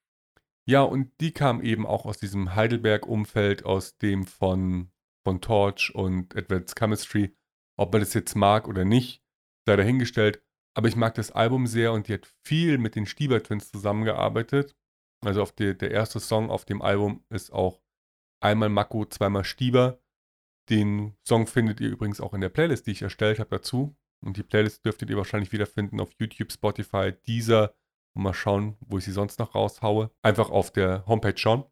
Ja, 0.65 0.83
und 0.83 1.13
die 1.21 1.33
kam 1.33 1.61
eben 1.61 1.87
auch 1.87 2.07
aus 2.07 2.19
diesem 2.19 2.55
Heidelberg-Umfeld, 2.55 3.65
aus 3.65 3.99
dem 3.99 4.25
von, 4.25 4.91
von 5.25 5.41
Torch 5.41 5.95
und 5.95 6.37
Advanced 6.37 6.77
Chemistry. 6.79 7.37
Ob 7.79 7.93
man 7.93 8.01
das 8.01 8.15
jetzt 8.15 8.35
mag 8.35 8.69
oder 8.69 8.85
nicht, 8.85 9.23
sei 9.67 9.77
dahingestellt. 9.77 10.43
Aber 10.75 10.89
ich 10.89 10.97
mag 10.97 11.15
das 11.15 11.31
Album 11.31 11.67
sehr 11.67 11.93
und 11.93 12.09
die 12.09 12.15
hat 12.15 12.27
viel 12.47 12.79
mit 12.79 12.95
den 12.95 13.07
Stieber 13.07 13.43
Twins 13.43 13.71
zusammengearbeitet. 13.71 14.75
Also 15.25 15.43
auf 15.43 15.53
die, 15.53 15.77
der 15.77 15.91
erste 15.91 16.21
Song 16.21 16.51
auf 16.51 16.65
dem 16.65 16.83
Album 16.83 17.25
ist 17.29 17.53
auch 17.53 17.83
einmal 18.41 18.69
Mako, 18.69 19.05
zweimal 19.07 19.45
Stieber. 19.45 20.01
Den 20.71 21.17
Song 21.27 21.47
findet 21.47 21.81
ihr 21.81 21.91
übrigens 21.91 22.21
auch 22.21 22.35
in 22.35 22.41
der 22.41 22.49
Playlist, 22.49 22.87
die 22.87 22.93
ich 22.93 23.03
erstellt 23.03 23.39
habe 23.39 23.51
dazu. 23.51 23.97
Und 24.25 24.37
die 24.37 24.43
Playlist 24.43 24.85
dürftet 24.85 25.11
ihr 25.11 25.17
wahrscheinlich 25.17 25.53
wiederfinden 25.53 26.01
auf 26.01 26.11
YouTube, 26.19 26.53
Spotify, 26.53 27.13
Deezer. 27.27 27.75
Und 28.15 28.25
mal 28.25 28.35
schauen, 28.35 28.77
wo 28.81 28.99
ich 28.99 29.05
sie 29.05 29.13
sonst 29.13 29.39
noch 29.39 29.55
raushaue. 29.55 30.11
Einfach 30.23 30.51
auf 30.51 30.71
der 30.71 31.07
Homepage 31.07 31.37
schauen. 31.37 31.65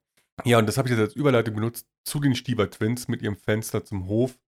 Ja, 0.45 0.59
und 0.59 0.67
das 0.67 0.79
habe 0.79 0.89
ich 0.89 0.93
jetzt 0.93 1.01
als 1.01 1.17
Überleitung 1.17 1.55
benutzt 1.55 1.87
zu 2.05 2.21
den 2.21 2.35
Stieber 2.35 2.71
Twins 2.71 3.09
mit 3.09 3.23
ihrem 3.23 3.37
Fenster 3.37 3.85
zum 3.85 4.07
Hof. 4.07 4.39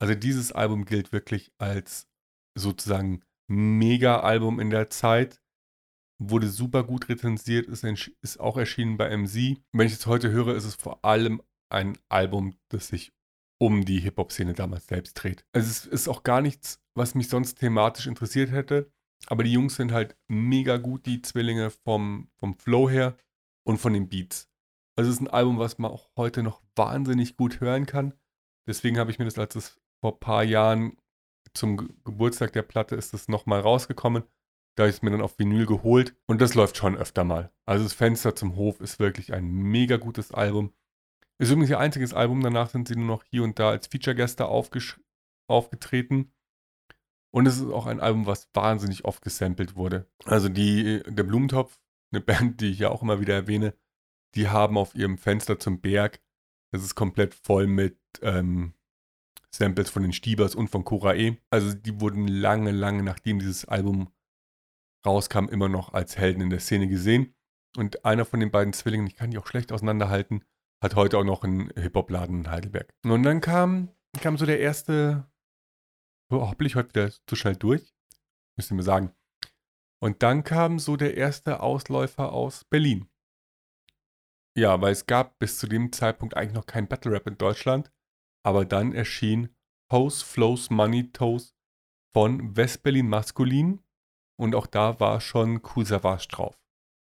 Also 0.00 0.14
dieses 0.14 0.52
Album 0.52 0.84
gilt 0.84 1.12
wirklich 1.12 1.52
als 1.58 2.08
sozusagen 2.58 3.22
Mega-Album 3.48 4.60
in 4.60 4.70
der 4.70 4.90
Zeit. 4.90 5.40
Wurde 6.18 6.48
super 6.48 6.84
gut 6.84 7.08
rezensiert, 7.08 7.66
ist, 7.66 7.84
ist 7.84 8.40
auch 8.40 8.56
erschienen 8.56 8.96
bei 8.96 9.16
MC. 9.16 9.58
Wenn 9.72 9.86
ich 9.86 9.94
es 9.94 10.06
heute 10.06 10.30
höre, 10.30 10.54
ist 10.54 10.64
es 10.64 10.74
vor 10.74 11.04
allem 11.04 11.42
ein 11.70 11.98
Album, 12.08 12.54
das 12.68 12.88
sich 12.88 13.12
um 13.60 13.84
die 13.84 14.00
Hip-Hop-Szene 14.00 14.54
damals 14.54 14.86
selbst 14.86 15.14
dreht. 15.14 15.44
Also 15.52 15.70
es 15.70 15.86
ist 15.86 16.08
auch 16.08 16.22
gar 16.22 16.40
nichts, 16.40 16.80
was 16.96 17.14
mich 17.14 17.28
sonst 17.28 17.60
thematisch 17.60 18.06
interessiert 18.06 18.50
hätte. 18.50 18.90
Aber 19.26 19.44
die 19.44 19.52
Jungs 19.52 19.76
sind 19.76 19.92
halt 19.92 20.16
mega 20.28 20.78
gut, 20.78 21.06
die 21.06 21.22
Zwillinge 21.22 21.70
vom, 21.70 22.28
vom 22.40 22.58
Flow 22.58 22.90
her 22.90 23.16
und 23.64 23.78
von 23.78 23.92
den 23.92 24.08
Beats. 24.08 24.48
Also 24.96 25.10
es 25.10 25.16
ist 25.16 25.22
ein 25.22 25.28
Album, 25.28 25.58
was 25.58 25.78
man 25.78 25.90
auch 25.90 26.10
heute 26.16 26.42
noch 26.42 26.62
wahnsinnig 26.76 27.36
gut 27.36 27.60
hören 27.60 27.86
kann. 27.86 28.14
Deswegen 28.66 28.98
habe 28.98 29.10
ich 29.10 29.18
mir 29.18 29.24
das, 29.24 29.38
als 29.38 29.56
es 29.56 29.80
vor 30.00 30.14
ein 30.14 30.20
paar 30.20 30.44
Jahren 30.44 30.96
zum 31.54 31.76
Geburtstag 32.04 32.52
der 32.52 32.62
Platte 32.62 32.96
ist, 32.96 33.12
das 33.12 33.28
nochmal 33.28 33.60
rausgekommen, 33.60 34.24
Da 34.74 34.84
habe 34.84 34.90
ich 34.90 34.96
es 34.96 35.02
mir 35.02 35.10
dann 35.10 35.20
auf 35.20 35.38
Vinyl 35.38 35.66
geholt 35.66 36.16
und 36.26 36.40
das 36.40 36.54
läuft 36.54 36.76
schon 36.76 36.96
öfter 36.96 37.24
mal. 37.24 37.52
Also 37.66 37.84
das 37.84 37.92
Fenster 37.92 38.34
zum 38.34 38.56
Hof 38.56 38.80
ist 38.80 38.98
wirklich 38.98 39.34
ein 39.34 39.44
mega 39.44 39.98
gutes 39.98 40.32
Album. 40.32 40.72
Ist 41.38 41.50
übrigens 41.50 41.70
ihr 41.70 41.78
einziges 41.78 42.14
Album, 42.14 42.40
danach 42.42 42.70
sind 42.70 42.88
sie 42.88 42.96
nur 42.96 43.06
noch 43.06 43.24
hier 43.24 43.42
und 43.42 43.58
da 43.58 43.70
als 43.70 43.88
Feature-Gäste 43.88 44.46
aufgetreten. 45.48 46.32
Und 47.34 47.46
es 47.46 47.56
ist 47.58 47.70
auch 47.70 47.86
ein 47.86 48.00
Album, 48.00 48.26
was 48.26 48.48
wahnsinnig 48.54 49.04
oft 49.04 49.22
gesampelt 49.22 49.74
wurde. 49.76 50.06
Also 50.24 50.48
die, 50.48 51.02
der 51.06 51.24
Blumentopf, 51.24 51.78
eine 52.12 52.20
Band, 52.20 52.60
die 52.60 52.70
ich 52.70 52.78
ja 52.78 52.90
auch 52.90 53.02
immer 53.02 53.20
wieder 53.20 53.34
erwähne, 53.34 53.74
die 54.34 54.48
haben 54.48 54.78
auf 54.78 54.94
ihrem 54.94 55.18
Fenster 55.18 55.58
zum 55.58 55.80
Berg, 55.80 56.20
das 56.72 56.82
ist 56.82 56.94
komplett 56.94 57.34
voll 57.34 57.66
mit 57.66 57.98
ähm, 58.22 58.74
Samples 59.54 59.90
von 59.90 60.02
den 60.02 60.12
Stiebers 60.12 60.54
und 60.54 60.68
von 60.68 60.84
Cora 60.84 61.14
E. 61.14 61.36
Also 61.50 61.74
die 61.74 62.00
wurden 62.00 62.26
lange, 62.26 62.70
lange 62.70 63.02
nachdem 63.02 63.38
dieses 63.38 63.66
Album 63.66 64.10
rauskam, 65.04 65.48
immer 65.48 65.68
noch 65.68 65.92
als 65.92 66.16
Helden 66.16 66.42
in 66.42 66.50
der 66.50 66.60
Szene 66.60 66.88
gesehen. 66.88 67.34
Und 67.76 68.04
einer 68.04 68.24
von 68.24 68.40
den 68.40 68.50
beiden 68.50 68.72
Zwillingen, 68.72 69.06
ich 69.06 69.16
kann 69.16 69.30
die 69.30 69.38
auch 69.38 69.46
schlecht 69.46 69.72
auseinanderhalten, 69.72 70.44
hat 70.82 70.94
heute 70.94 71.18
auch 71.18 71.24
noch 71.24 71.44
einen 71.44 71.70
Hip-Hop-Laden 71.76 72.40
in 72.40 72.50
Heidelberg. 72.50 72.92
Und 73.04 73.22
dann 73.22 73.40
kam, 73.40 73.90
kam 74.20 74.36
so 74.36 74.46
der 74.46 74.60
erste, 74.60 75.26
oh, 76.30 76.50
hoppel 76.50 76.66
ich 76.66 76.76
heute 76.76 76.88
wieder 76.90 77.12
zu 77.26 77.36
schnell 77.36 77.56
durch, 77.56 77.94
müsst 78.56 78.70
ihr 78.70 78.76
mir 78.76 78.82
sagen. 78.82 79.12
Und 80.00 80.22
dann 80.22 80.44
kam 80.44 80.78
so 80.78 80.96
der 80.96 81.16
erste 81.16 81.60
Ausläufer 81.60 82.32
aus 82.32 82.64
Berlin. 82.64 83.08
Ja, 84.56 84.80
weil 84.80 84.92
es 84.92 85.06
gab 85.06 85.38
bis 85.38 85.58
zu 85.58 85.66
dem 85.66 85.92
Zeitpunkt 85.92 86.36
eigentlich 86.36 86.54
noch 86.54 86.66
kein 86.66 86.88
Battle 86.88 87.12
Rap 87.12 87.26
in 87.26 87.38
Deutschland. 87.38 87.90
Aber 88.44 88.64
dann 88.64 88.92
erschien 88.92 89.54
Pose 89.90 90.24
Flows 90.24 90.70
Money 90.70 91.12
Toes 91.12 91.54
von 92.14 92.56
Westberlin 92.56 93.08
Maskulin. 93.08 93.82
Und 94.38 94.54
auch 94.54 94.66
da 94.66 95.00
war 95.00 95.20
schon 95.20 95.62
Kusavage 95.62 96.28
drauf. 96.28 96.58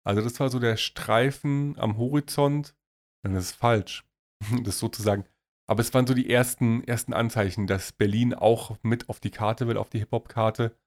Also 0.06 0.22
das 0.22 0.40
war 0.40 0.50
so 0.50 0.60
der 0.60 0.78
Streifen 0.78 1.78
am 1.78 1.98
Horizont. 1.98 2.76
Das 3.24 3.46
ist 3.46 3.56
falsch. 3.56 4.06
Das 4.40 4.76
ist 4.76 4.80
sozusagen. 4.80 5.26
Aber 5.68 5.82
es 5.82 5.92
waren 5.96 6.06
so 6.06 6.14
die 6.14 6.30
ersten, 6.30 6.84
ersten 6.84 7.12
Anzeichen, 7.12 7.66
dass 7.66 7.92
Berlin 7.92 8.36
auch 8.36 8.78
mit 8.84 9.10
auf 9.10 9.20
die 9.20 9.32
Karte 9.32 9.68
will, 9.68 9.78
auf 9.78 9.90
die 9.90 9.98
Hip-Hop-Karte. 9.98 10.78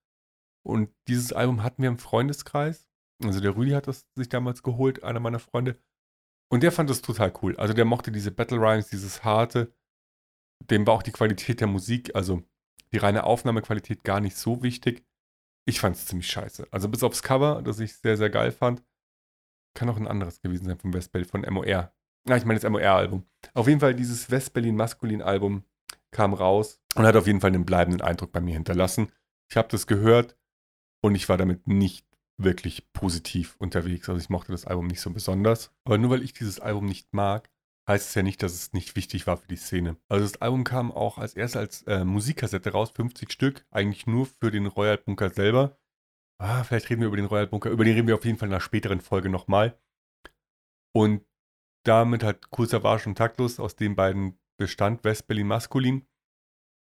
Und 0.64 0.94
dieses 1.08 1.32
Album 1.32 1.64
hatten 1.64 1.82
wir 1.82 1.88
im 1.88 1.98
Freundeskreis. 1.98 2.86
Also 3.24 3.40
der 3.40 3.56
Rüdi 3.56 3.72
hat 3.72 3.88
das 3.88 4.06
sich 4.14 4.28
damals 4.28 4.62
geholt, 4.62 5.02
einer 5.02 5.18
meiner 5.18 5.40
Freunde. 5.40 5.80
Und 6.50 6.62
der 6.62 6.72
fand 6.72 6.88
das 6.88 7.02
total 7.02 7.32
cool. 7.42 7.56
Also 7.56 7.74
der 7.74 7.84
mochte 7.84 8.10
diese 8.10 8.30
Battle 8.30 8.58
Rhymes, 8.58 8.88
dieses 8.88 9.24
harte. 9.24 9.72
Dem 10.70 10.86
war 10.86 10.94
auch 10.94 11.02
die 11.02 11.12
Qualität 11.12 11.60
der 11.60 11.66
Musik, 11.68 12.14
also 12.14 12.42
die 12.92 12.96
reine 12.96 13.24
Aufnahmequalität 13.24 14.02
gar 14.02 14.20
nicht 14.20 14.36
so 14.36 14.62
wichtig. 14.62 15.04
Ich 15.66 15.80
fand 15.80 15.96
es 15.96 16.06
ziemlich 16.06 16.28
scheiße. 16.28 16.66
Also 16.70 16.88
bis 16.88 17.02
aufs 17.02 17.22
Cover, 17.22 17.60
das 17.62 17.78
ich 17.80 17.96
sehr, 17.96 18.16
sehr 18.16 18.30
geil 18.30 18.50
fand. 18.50 18.82
Kann 19.74 19.90
auch 19.90 19.98
ein 19.98 20.08
anderes 20.08 20.40
gewesen 20.40 20.64
sein 20.64 20.78
von 20.78 20.94
Westberlin, 20.94 21.28
von 21.28 21.42
MOR. 21.42 21.66
Ja, 21.66 21.92
ich 22.36 22.44
meine 22.44 22.58
das 22.58 22.70
MOR-Album. 22.70 23.26
Auf 23.54 23.68
jeden 23.68 23.80
Fall 23.80 23.94
dieses 23.94 24.30
Westberlin 24.30 24.76
Maskulin-Album 24.76 25.64
kam 26.10 26.32
raus 26.32 26.80
und 26.94 27.06
hat 27.06 27.16
auf 27.16 27.26
jeden 27.26 27.40
Fall 27.40 27.50
einen 27.50 27.66
bleibenden 27.66 28.00
Eindruck 28.00 28.32
bei 28.32 28.40
mir 28.40 28.54
hinterlassen. 28.54 29.12
Ich 29.50 29.56
habe 29.56 29.68
das 29.68 29.86
gehört 29.86 30.36
und 31.02 31.14
ich 31.14 31.28
war 31.28 31.36
damit 31.36 31.66
nicht 31.66 32.07
wirklich 32.38 32.92
positiv 32.92 33.56
unterwegs. 33.58 34.08
Also 34.08 34.20
ich 34.20 34.30
mochte 34.30 34.52
das 34.52 34.66
Album 34.66 34.86
nicht 34.86 35.00
so 35.00 35.10
besonders. 35.10 35.72
Aber 35.84 35.98
nur 35.98 36.10
weil 36.10 36.22
ich 36.22 36.32
dieses 36.32 36.60
Album 36.60 36.86
nicht 36.86 37.12
mag, 37.12 37.50
heißt 37.88 38.08
es 38.08 38.14
ja 38.14 38.22
nicht, 38.22 38.42
dass 38.42 38.52
es 38.52 38.72
nicht 38.72 38.96
wichtig 38.96 39.26
war 39.26 39.36
für 39.36 39.48
die 39.48 39.56
Szene. 39.56 39.96
Also 40.08 40.24
das 40.24 40.40
Album 40.40 40.64
kam 40.64 40.92
auch 40.92 41.18
als 41.18 41.34
erst 41.34 41.56
als 41.56 41.82
äh, 41.82 42.04
Musikkassette 42.04 42.70
raus, 42.70 42.90
50 42.94 43.32
Stück, 43.32 43.66
eigentlich 43.70 44.06
nur 44.06 44.26
für 44.26 44.50
den 44.50 44.66
Royal 44.66 44.98
Bunker 44.98 45.30
selber. 45.30 45.78
Ah, 46.40 46.62
vielleicht 46.62 46.88
reden 46.90 47.00
wir 47.00 47.08
über 47.08 47.16
den 47.16 47.26
Royal 47.26 47.48
Bunker, 47.48 47.70
über 47.70 47.84
den 47.84 47.94
reden 47.94 48.06
wir 48.06 48.14
auf 48.14 48.24
jeden 48.24 48.38
Fall 48.38 48.48
in 48.48 48.54
einer 48.54 48.60
späteren 48.60 49.00
Folge 49.00 49.28
nochmal. 49.28 49.80
Und 50.94 51.24
damit 51.84 52.22
hat 52.22 52.48
Cool 52.56 52.68
Savage 52.68 53.08
und 53.08 53.16
Taktlos 53.16 53.58
aus 53.58 53.74
den 53.74 53.96
beiden 53.96 54.38
bestand, 54.58 55.02
West-Berlin 55.04 55.46
Maskulin, 55.46 56.06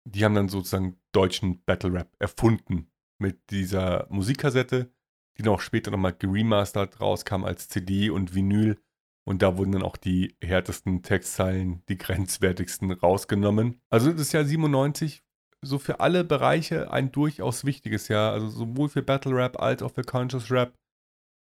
die 0.08 0.24
haben 0.24 0.34
dann 0.34 0.48
sozusagen 0.48 1.00
deutschen 1.12 1.62
Battle 1.64 1.92
Rap 1.92 2.14
erfunden 2.18 2.90
mit 3.18 3.50
dieser 3.50 4.06
Musikkassette 4.08 4.92
die 5.38 5.48
auch 5.48 5.60
später 5.60 5.90
nochmal 5.90 6.14
geremastert 6.14 7.00
rauskam 7.00 7.44
als 7.44 7.68
CD 7.68 8.10
und 8.10 8.34
Vinyl. 8.34 8.78
Und 9.24 9.42
da 9.42 9.58
wurden 9.58 9.72
dann 9.72 9.82
auch 9.82 9.96
die 9.96 10.36
härtesten 10.42 11.02
Textzeilen, 11.02 11.82
die 11.88 11.98
grenzwertigsten 11.98 12.92
rausgenommen. 12.92 13.80
Also 13.90 14.12
das 14.12 14.32
Jahr 14.32 14.44
97 14.44 15.24
so 15.62 15.78
für 15.78 16.00
alle 16.00 16.22
Bereiche 16.22 16.92
ein 16.92 17.10
durchaus 17.10 17.64
wichtiges 17.64 18.08
Jahr. 18.08 18.32
Also 18.32 18.48
sowohl 18.48 18.88
für 18.88 19.02
Battle 19.02 19.34
Rap 19.34 19.60
als 19.60 19.82
auch 19.82 19.92
für 19.92 20.04
Conscious 20.04 20.50
Rap. 20.50 20.78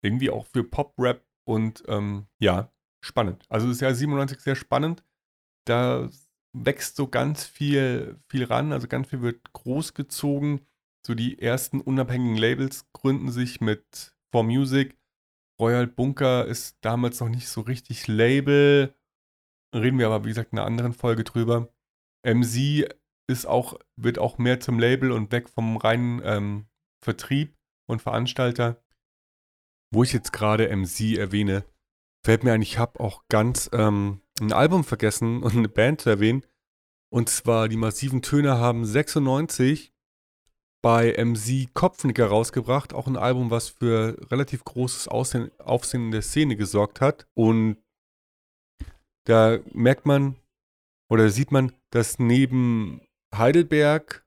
Irgendwie 0.02 0.30
auch 0.30 0.46
für 0.46 0.64
Pop 0.64 0.94
Rap 0.98 1.24
und 1.44 1.84
ähm, 1.86 2.26
ja, 2.38 2.72
spannend. 3.00 3.44
Also 3.48 3.68
das 3.68 3.80
Jahr 3.80 3.94
97 3.94 4.40
sehr 4.40 4.56
spannend. 4.56 5.04
Da 5.64 6.10
wächst 6.52 6.96
so 6.96 7.08
ganz 7.08 7.44
viel, 7.44 8.18
viel 8.28 8.44
ran, 8.44 8.72
also 8.72 8.88
ganz 8.88 9.08
viel 9.08 9.22
wird 9.22 9.52
großgezogen 9.52 10.66
so 11.06 11.14
die 11.14 11.40
ersten 11.40 11.80
unabhängigen 11.80 12.36
Labels 12.36 12.86
gründen 12.92 13.30
sich 13.30 13.60
mit 13.60 14.14
For 14.32 14.42
Music. 14.42 14.98
Royal 15.60 15.86
Bunker 15.86 16.44
ist 16.46 16.78
damals 16.80 17.20
noch 17.20 17.28
nicht 17.28 17.48
so 17.48 17.62
richtig 17.62 18.08
Label. 18.08 18.94
Reden 19.74 19.98
wir 19.98 20.08
aber, 20.08 20.24
wie 20.24 20.30
gesagt, 20.30 20.52
in 20.52 20.58
einer 20.58 20.66
anderen 20.66 20.92
Folge 20.92 21.22
drüber. 21.24 21.72
MC 22.24 22.88
ist 23.28 23.46
auch, 23.46 23.78
wird 23.96 24.18
auch 24.18 24.38
mehr 24.38 24.60
zum 24.60 24.78
Label 24.78 25.12
und 25.12 25.30
weg 25.32 25.48
vom 25.48 25.76
reinen 25.76 26.20
ähm, 26.24 26.66
Vertrieb 27.02 27.56
und 27.88 28.02
Veranstalter. 28.02 28.82
Wo 29.92 30.02
ich 30.02 30.12
jetzt 30.12 30.32
gerade 30.32 30.74
MC 30.76 31.16
erwähne, 31.16 31.64
fällt 32.24 32.42
mir 32.42 32.52
ein, 32.52 32.62
ich 32.62 32.78
habe 32.78 32.98
auch 32.98 33.22
ganz 33.28 33.70
ähm, 33.72 34.20
ein 34.40 34.52
Album 34.52 34.82
vergessen 34.82 35.42
und 35.42 35.56
eine 35.56 35.68
Band 35.68 36.00
zu 36.00 36.10
erwähnen. 36.10 36.44
Und 37.12 37.28
zwar 37.28 37.68
die 37.68 37.76
massiven 37.76 38.22
Töne 38.22 38.58
haben 38.58 38.84
96 38.84 39.95
bei 40.86 41.16
MC 41.18 41.74
Kopfnicker 41.74 42.26
rausgebracht. 42.28 42.94
Auch 42.94 43.08
ein 43.08 43.16
Album, 43.16 43.50
was 43.50 43.70
für 43.70 44.16
relativ 44.30 44.62
großes 44.62 45.08
Aussehen, 45.08 45.50
Aufsehen 45.58 46.04
in 46.04 46.10
der 46.12 46.22
Szene 46.22 46.54
gesorgt 46.54 47.00
hat. 47.00 47.26
Und 47.34 47.78
da 49.26 49.58
merkt 49.72 50.06
man 50.06 50.36
oder 51.10 51.28
sieht 51.30 51.50
man, 51.50 51.72
dass 51.90 52.20
neben 52.20 53.00
Heidelberg 53.34 54.24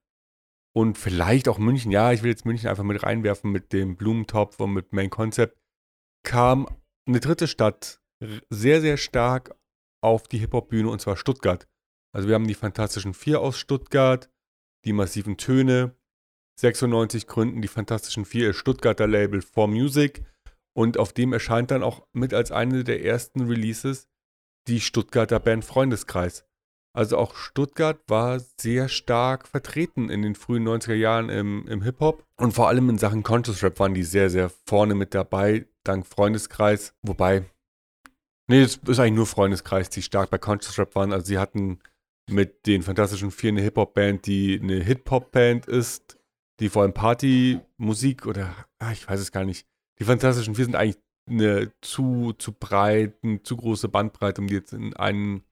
und 0.76 0.98
vielleicht 0.98 1.48
auch 1.48 1.60
München, 1.60 1.94
ja, 1.94 2.12
ich 2.12 2.24
will 2.24 2.30
jetzt 2.30 2.46
München 2.46 2.70
einfach 2.70 2.84
mit 2.84 3.04
reinwerfen 3.04 3.54
mit 3.54 3.72
dem 3.72 3.96
Blumentopf 3.96 4.60
und 4.60 4.74
mit 4.74 4.92
Main 4.92 5.10
Concept, 5.10 5.58
kam 6.26 6.68
eine 7.08 7.22
dritte 7.22 7.48
Stadt 7.48 8.02
sehr, 8.50 8.82
sehr 8.82 8.98
stark 8.98 9.56
auf 10.04 10.28
die 10.28 10.40
Hip-Hop-Bühne 10.40 10.90
und 10.90 11.00
zwar 11.00 11.16
Stuttgart. 11.16 11.70
Also 12.14 12.28
wir 12.28 12.36
haben 12.36 12.50
die 12.50 12.54
Fantastischen 12.54 13.14
Vier 13.14 13.40
aus 13.40 13.58
Stuttgart, 13.58 14.30
die 14.84 14.92
massiven 14.92 15.38
Töne, 15.38 15.96
96 16.60 17.28
gründen 17.28 17.62
die 17.62 17.68
Fantastischen 17.68 18.26
Vier 18.26 18.54
Stuttgarter 18.54 19.08
Label 19.08 19.42
For 19.42 19.68
Music 19.68 20.24
und 20.74 20.98
auf 20.98 21.14
dem 21.14 21.32
erscheint 21.32 21.72
dann 21.72 21.84
auch 21.84 22.06
mit 22.12 22.34
als 22.34 22.52
eine 22.52 22.84
der 22.84 23.04
ersten 23.04 23.48
Releases 23.48 24.08
die 24.68 24.82
Stuttgarter 24.82 25.40
Band 25.40 25.64
Freundeskreis. 25.64 26.46
Also 26.94 27.18
auch 27.18 27.36
Stuttgart 27.36 28.00
war 28.08 28.42
sehr 28.60 28.90
stark 28.90 29.48
vertreten 29.48 30.10
in 30.10 30.22
den 30.22 30.36
frühen 30.36 30.68
90er 30.68 30.96
Jahren 30.96 31.30
im, 31.30 31.66
im 31.68 31.82
Hip-Hop 31.82 32.26
und 32.36 32.52
vor 32.52 32.68
allem 32.68 32.90
in 32.90 32.98
Sachen 32.98 33.24
Conscious 33.24 33.64
Rap 33.64 33.80
waren 33.80 33.94
die 33.94 34.04
sehr, 34.04 34.30
sehr 34.30 34.52
vorne 34.66 34.96
mit 34.96 35.14
dabei, 35.14 35.66
dank 35.84 36.06
Freundeskreis. 36.06 36.94
Wobei, 37.04 37.46
nee, 38.48 38.62
es 38.62 38.78
ist 38.86 39.00
eigentlich 39.00 39.14
nur 39.14 39.28
Freundeskreis, 39.28 39.90
die 39.90 40.02
stark 40.02 40.30
bei 40.30 40.38
Conscious 40.38 40.78
Rap 40.78 40.96
waren. 40.96 41.14
Also 41.14 41.28
sie 41.28 41.38
hatten 41.38 41.80
mit 42.30 42.66
den 42.66 42.84
Fantastischen 42.84 43.32
Vier 43.32 43.52
eine 43.52 43.62
Hip-Hop-Band, 43.62 44.26
die 44.26 44.60
eine 44.62 44.84
Hip-Hop-Band 44.84 45.68
ist 45.68 46.19
die 46.60 46.70
vor 46.70 46.84
allem 46.84 46.94
Partymusik 46.94 48.26
oder 48.26 48.54
ach, 48.80 48.92
ich 48.92 49.08
weiß 49.08 49.20
es 49.20 49.32
gar 49.32 49.46
nicht. 49.46 49.68
Die 50.00 50.04
Fantastischen 50.06 50.56
Vier 50.56 50.66
sind 50.66 50.76
eigentlich 50.76 51.02
eine 51.28 51.72
zu, 51.82 52.34
zu 52.34 52.54
breit, 52.54 53.16
zu 53.44 53.58
große 53.58 53.90
Bandbreite, 53.90 54.42
um 54.42 54.48
die 54.48 54.56
jetzt 54.56 54.74
in 54.74 54.96
einen, 54.96 55.44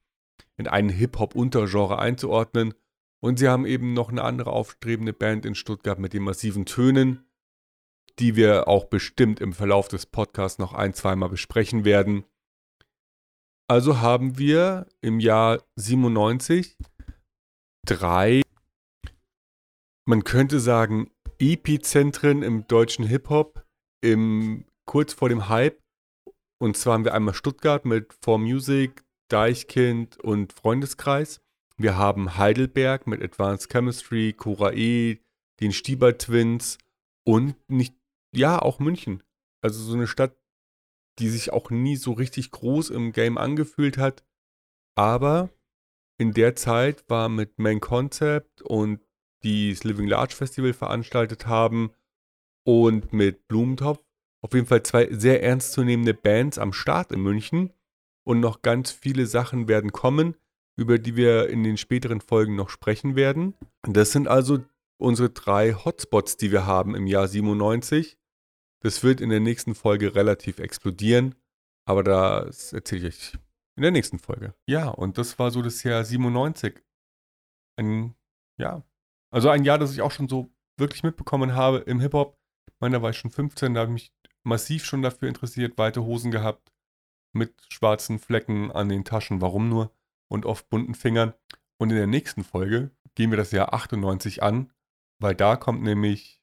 in 0.56 0.66
einen 0.66 0.88
Hip-Hop-Untergenre 0.88 1.98
einzuordnen. 1.98 2.74
Und 3.20 3.38
sie 3.38 3.48
haben 3.48 3.66
eben 3.66 3.94
noch 3.94 4.10
eine 4.10 4.22
andere 4.22 4.50
aufstrebende 4.50 5.12
Band 5.12 5.44
in 5.44 5.54
Stuttgart 5.54 5.98
mit 5.98 6.12
den 6.12 6.22
massiven 6.22 6.66
Tönen, 6.66 7.24
die 8.18 8.36
wir 8.36 8.68
auch 8.68 8.84
bestimmt 8.84 9.40
im 9.40 9.52
Verlauf 9.52 9.88
des 9.88 10.06
Podcasts 10.06 10.58
noch 10.58 10.72
ein, 10.72 10.94
zweimal 10.94 11.28
besprechen 11.28 11.84
werden. 11.84 12.24
Also 13.68 14.00
haben 14.00 14.38
wir 14.38 14.86
im 15.00 15.20
Jahr 15.20 15.62
97 15.76 16.76
drei 17.84 18.42
man 20.08 20.24
könnte 20.24 20.58
sagen, 20.58 21.10
Epizentren 21.38 22.42
im 22.42 22.66
deutschen 22.66 23.04
Hip-Hop 23.04 23.62
kurz 24.86 25.12
vor 25.12 25.28
dem 25.28 25.50
Hype. 25.50 25.78
Und 26.58 26.78
zwar 26.78 26.94
haben 26.94 27.04
wir 27.04 27.12
einmal 27.12 27.34
Stuttgart 27.34 27.84
mit 27.84 28.14
For 28.22 28.38
Music, 28.38 29.04
Deichkind 29.30 30.18
und 30.18 30.54
Freundeskreis. 30.54 31.42
Wir 31.76 31.98
haben 31.98 32.38
Heidelberg 32.38 33.06
mit 33.06 33.22
Advanced 33.22 33.70
Chemistry, 33.70 34.32
Cora 34.32 34.72
E, 34.72 35.20
den 35.60 35.72
Stieber 35.72 36.16
Twins 36.16 36.78
und 37.26 37.54
nicht 37.68 37.94
ja, 38.34 38.58
auch 38.58 38.78
München. 38.78 39.22
Also 39.62 39.82
so 39.82 39.94
eine 39.94 40.06
Stadt, 40.06 40.34
die 41.18 41.28
sich 41.28 41.52
auch 41.52 41.68
nie 41.68 41.96
so 41.96 42.12
richtig 42.12 42.50
groß 42.50 42.88
im 42.90 43.12
Game 43.12 43.36
angefühlt 43.36 43.98
hat. 43.98 44.24
Aber 44.96 45.50
in 46.18 46.32
der 46.32 46.56
Zeit 46.56 47.04
war 47.10 47.28
mit 47.28 47.58
Main 47.58 47.80
Concept 47.80 48.62
und 48.62 49.04
die 49.42 49.72
das 49.72 49.84
Living 49.84 50.06
Large 50.06 50.34
Festival 50.34 50.72
veranstaltet 50.72 51.46
haben 51.46 51.92
und 52.64 53.12
mit 53.12 53.48
Blumentopf 53.48 54.00
auf 54.40 54.54
jeden 54.54 54.66
Fall 54.66 54.82
zwei 54.82 55.08
sehr 55.10 55.42
ernstzunehmende 55.42 56.14
Bands 56.14 56.58
am 56.58 56.72
Start 56.72 57.12
in 57.12 57.20
München 57.20 57.72
und 58.24 58.40
noch 58.40 58.62
ganz 58.62 58.90
viele 58.90 59.26
Sachen 59.26 59.68
werden 59.68 59.92
kommen, 59.92 60.36
über 60.76 60.98
die 60.98 61.16
wir 61.16 61.48
in 61.48 61.64
den 61.64 61.76
späteren 61.76 62.20
Folgen 62.20 62.54
noch 62.54 62.70
sprechen 62.70 63.16
werden. 63.16 63.54
Das 63.82 64.12
sind 64.12 64.28
also 64.28 64.64
unsere 64.98 65.30
drei 65.30 65.72
Hotspots, 65.72 66.36
die 66.36 66.52
wir 66.52 66.66
haben 66.66 66.94
im 66.94 67.06
Jahr 67.06 67.26
97. 67.26 68.16
Das 68.80 69.02
wird 69.02 69.20
in 69.20 69.30
der 69.30 69.40
nächsten 69.40 69.74
Folge 69.74 70.14
relativ 70.14 70.60
explodieren, 70.60 71.34
aber 71.84 72.04
das 72.04 72.72
erzähle 72.72 73.08
ich 73.08 73.14
euch 73.14 73.38
in 73.76 73.82
der 73.82 73.90
nächsten 73.90 74.18
Folge. 74.18 74.54
Ja, 74.66 74.88
und 74.88 75.18
das 75.18 75.38
war 75.38 75.50
so 75.50 75.62
das 75.62 75.82
Jahr 75.82 76.04
97. 76.04 76.80
Ein, 77.76 78.14
ja, 78.56 78.82
also 79.30 79.48
ein 79.48 79.64
Jahr, 79.64 79.78
das 79.78 79.92
ich 79.92 80.02
auch 80.02 80.10
schon 80.10 80.28
so 80.28 80.50
wirklich 80.78 81.02
mitbekommen 81.02 81.54
habe 81.54 81.78
im 81.78 82.00
Hip-Hop. 82.00 82.38
Ich 82.68 82.80
meine, 82.80 82.96
da 82.96 83.02
war 83.02 83.10
ich 83.10 83.18
schon 83.18 83.30
15, 83.30 83.74
da 83.74 83.80
habe 83.80 83.90
ich 83.90 83.94
mich 83.94 84.12
massiv 84.44 84.84
schon 84.84 85.02
dafür 85.02 85.28
interessiert, 85.28 85.76
weite 85.78 86.04
Hosen 86.04 86.30
gehabt, 86.30 86.72
mit 87.34 87.54
schwarzen 87.68 88.18
Flecken 88.18 88.70
an 88.70 88.88
den 88.88 89.04
Taschen, 89.04 89.40
warum 89.40 89.68
nur, 89.68 89.92
und 90.28 90.46
oft 90.46 90.68
bunten 90.70 90.94
Fingern. 90.94 91.34
Und 91.78 91.90
in 91.90 91.96
der 91.96 92.06
nächsten 92.06 92.44
Folge 92.44 92.90
gehen 93.14 93.30
wir 93.30 93.36
das 93.36 93.52
Jahr 93.52 93.74
98 93.74 94.42
an, 94.42 94.72
weil 95.20 95.34
da 95.34 95.56
kommt 95.56 95.82
nämlich 95.82 96.42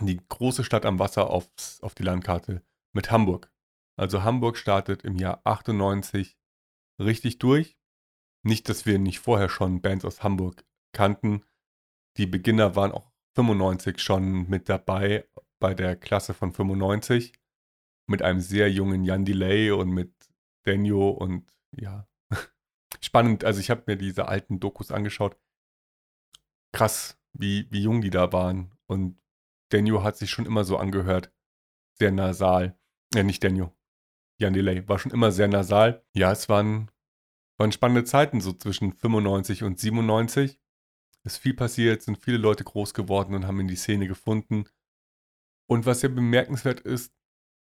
die 0.00 0.20
große 0.28 0.64
Stadt 0.64 0.84
am 0.84 0.98
Wasser 0.98 1.30
aufs, 1.30 1.80
auf 1.82 1.94
die 1.94 2.02
Landkarte 2.02 2.62
mit 2.92 3.10
Hamburg. 3.10 3.50
Also 3.96 4.22
Hamburg 4.22 4.56
startet 4.56 5.02
im 5.02 5.16
Jahr 5.16 5.40
98 5.44 6.38
richtig 7.00 7.38
durch. 7.38 7.76
Nicht, 8.44 8.68
dass 8.68 8.86
wir 8.86 8.98
nicht 8.98 9.18
vorher 9.18 9.48
schon 9.48 9.80
Bands 9.80 10.04
aus 10.04 10.22
Hamburg 10.22 10.64
kannten. 10.92 11.44
Die 12.18 12.26
Beginner 12.26 12.74
waren 12.74 12.92
auch 12.92 13.12
95 13.36 14.00
schon 14.00 14.48
mit 14.48 14.68
dabei 14.68 15.28
bei 15.60 15.74
der 15.74 15.96
Klasse 15.96 16.34
von 16.34 16.52
95 16.52 17.32
mit 18.08 18.22
einem 18.22 18.40
sehr 18.40 18.70
jungen 18.70 19.04
Jan 19.04 19.24
Delay 19.24 19.70
und 19.70 19.90
mit 19.90 20.12
Daniel 20.64 21.14
und 21.16 21.52
ja, 21.76 22.08
spannend. 23.00 23.44
Also 23.44 23.60
ich 23.60 23.70
habe 23.70 23.84
mir 23.86 23.96
diese 23.96 24.26
alten 24.26 24.58
Dokus 24.58 24.90
angeschaut. 24.90 25.36
Krass, 26.72 27.20
wie, 27.32 27.70
wie 27.70 27.82
jung 27.82 28.00
die 28.00 28.10
da 28.10 28.32
waren. 28.32 28.72
Und 28.86 29.20
Daniel 29.70 30.02
hat 30.02 30.16
sich 30.16 30.30
schon 30.30 30.46
immer 30.46 30.64
so 30.64 30.76
angehört. 30.76 31.32
Sehr 31.98 32.10
nasal. 32.10 32.78
Ja, 33.14 33.22
nicht 33.22 33.44
Daniel. 33.44 33.70
Jan 34.40 34.52
Delay 34.52 34.88
war 34.88 34.98
schon 34.98 35.12
immer 35.12 35.30
sehr 35.30 35.48
nasal. 35.48 36.04
Ja, 36.14 36.32
es 36.32 36.48
waren, 36.48 36.90
waren 37.58 37.72
spannende 37.72 38.04
Zeiten, 38.04 38.40
so 38.40 38.52
zwischen 38.52 38.92
95 38.92 39.62
und 39.62 39.78
97. 39.78 40.60
Ist 41.28 41.36
viel 41.36 41.52
passiert, 41.52 42.00
sind 42.00 42.16
viele 42.16 42.38
Leute 42.38 42.64
groß 42.64 42.94
geworden 42.94 43.34
und 43.34 43.46
haben 43.46 43.60
in 43.60 43.68
die 43.68 43.76
Szene 43.76 44.08
gefunden. 44.08 44.64
Und 45.68 45.84
was 45.84 46.00
ja 46.00 46.08
bemerkenswert 46.08 46.80
ist, 46.80 47.12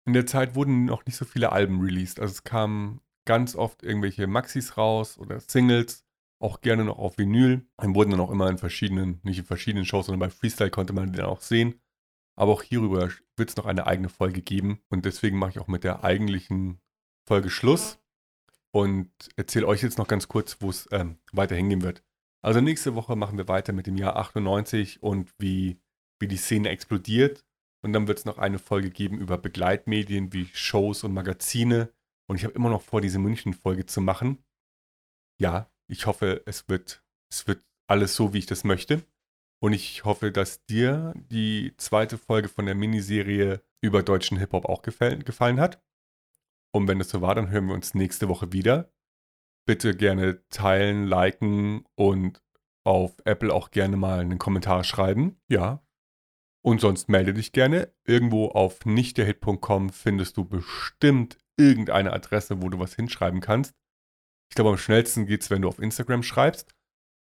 in 0.07 0.13
der 0.13 0.25
Zeit 0.25 0.55
wurden 0.55 0.85
noch 0.85 1.05
nicht 1.05 1.17
so 1.17 1.25
viele 1.25 1.51
Alben 1.51 1.81
released. 1.81 2.21
Also 2.21 2.31
es 2.31 2.45
kamen 2.45 3.01
ganz 3.25 3.57
oft 3.57 3.83
irgendwelche 3.83 4.27
Maxis 4.27 4.77
raus 4.77 5.17
oder 5.17 5.41
Singles, 5.41 6.05
auch 6.41 6.61
gerne 6.61 6.85
noch 6.85 6.99
auf 6.99 7.17
Vinyl. 7.17 7.67
Dann 7.75 7.95
wurden 7.95 8.11
dann 8.11 8.21
auch 8.21 8.31
immer 8.31 8.49
in 8.49 8.57
verschiedenen, 8.57 9.19
nicht 9.23 9.39
in 9.39 9.45
verschiedenen 9.45 9.83
Shows, 9.83 10.05
sondern 10.05 10.21
bei 10.21 10.29
Freestyle 10.29 10.71
konnte 10.71 10.93
man 10.93 11.11
den 11.11 11.25
auch 11.25 11.41
sehen. 11.41 11.81
Aber 12.37 12.53
auch 12.53 12.63
hierüber 12.63 13.09
wird 13.35 13.49
es 13.49 13.57
noch 13.57 13.65
eine 13.65 13.87
eigene 13.87 14.07
Folge 14.07 14.41
geben. 14.41 14.79
Und 14.87 15.03
deswegen 15.03 15.37
mache 15.37 15.51
ich 15.51 15.59
auch 15.59 15.67
mit 15.67 15.83
der 15.83 16.05
eigentlichen 16.05 16.79
Folge 17.27 17.49
Schluss 17.49 17.99
und 18.71 19.11
erzähle 19.35 19.67
euch 19.67 19.83
jetzt 19.83 19.97
noch 19.97 20.07
ganz 20.07 20.29
kurz, 20.29 20.55
wo 20.61 20.69
es 20.69 20.87
ähm, 20.93 21.17
weiter 21.33 21.57
hingehen 21.57 21.81
wird. 21.81 22.05
Also 22.41 22.61
nächste 22.61 22.95
Woche 22.95 23.15
machen 23.15 23.37
wir 23.37 23.47
weiter 23.47 23.73
mit 23.73 23.87
dem 23.87 23.97
Jahr 23.97 24.15
98 24.15 25.03
und 25.03 25.33
wie, 25.39 25.79
wie 26.19 26.27
die 26.27 26.37
Szene 26.37 26.69
explodiert 26.69 27.45
und 27.81 27.93
dann 27.93 28.07
wird 28.07 28.19
es 28.19 28.25
noch 28.25 28.37
eine 28.37 28.59
Folge 28.59 28.91
geben 28.91 29.17
über 29.19 29.37
Begleitmedien 29.37 30.33
wie 30.33 30.45
Shows 30.53 31.03
und 31.03 31.13
Magazine. 31.13 31.93
Und 32.29 32.35
ich 32.35 32.43
habe 32.43 32.53
immer 32.53 32.69
noch 32.69 32.81
vor, 32.81 33.01
diese 33.01 33.19
München-Folge 33.19 33.85
zu 33.85 34.01
machen. 34.01 34.43
Ja, 35.39 35.71
ich 35.89 36.05
hoffe, 36.05 36.43
es 36.45 36.67
wird, 36.67 37.03
es 37.31 37.47
wird 37.47 37.63
alles 37.87 38.15
so, 38.15 38.33
wie 38.33 38.39
ich 38.39 38.45
das 38.45 38.63
möchte. 38.63 39.03
Und 39.61 39.73
ich 39.73 40.05
hoffe, 40.05 40.31
dass 40.31 40.65
dir 40.65 41.13
die 41.15 41.73
zweite 41.77 42.17
Folge 42.17 42.49
von 42.49 42.65
der 42.65 42.75
Miniserie 42.75 43.61
über 43.81 44.03
deutschen 44.03 44.37
Hip-Hop 44.37 44.65
auch 44.65 44.81
gefallen, 44.81 45.23
gefallen 45.23 45.59
hat. 45.59 45.81
Und 46.73 46.87
wenn 46.87 46.99
das 46.99 47.09
so 47.09 47.21
war, 47.21 47.35
dann 47.35 47.49
hören 47.49 47.67
wir 47.67 47.73
uns 47.73 47.93
nächste 47.93 48.27
Woche 48.27 48.51
wieder. 48.51 48.91
Bitte 49.69 49.95
gerne 49.95 50.41
teilen, 50.49 51.05
liken 51.05 51.85
und 51.93 52.41
auf 52.83 53.15
Apple 53.23 53.53
auch 53.53 53.69
gerne 53.69 53.97
mal 53.97 54.21
einen 54.21 54.39
Kommentar 54.39 54.83
schreiben. 54.83 55.39
Ja, 55.47 55.83
und 56.63 56.81
sonst 56.81 57.07
melde 57.07 57.35
dich 57.35 57.51
gerne. 57.51 57.93
Irgendwo 58.03 58.47
auf 58.47 58.83
nichtderhit.com 58.83 59.91
findest 59.91 60.37
du 60.37 60.45
bestimmt 60.45 61.37
irgendeine 61.55 62.13
Adresse, 62.13 62.63
wo 62.63 62.69
du 62.69 62.79
was 62.79 62.95
hinschreiben 62.95 63.41
kannst. 63.41 63.75
Ich 64.49 64.55
glaube, 64.55 64.71
am 64.71 64.79
schnellsten 64.79 65.27
geht 65.27 65.43
es, 65.43 65.51
wenn 65.51 65.61
du 65.61 65.67
auf 65.67 65.77
Instagram 65.77 66.23
schreibst. 66.23 66.73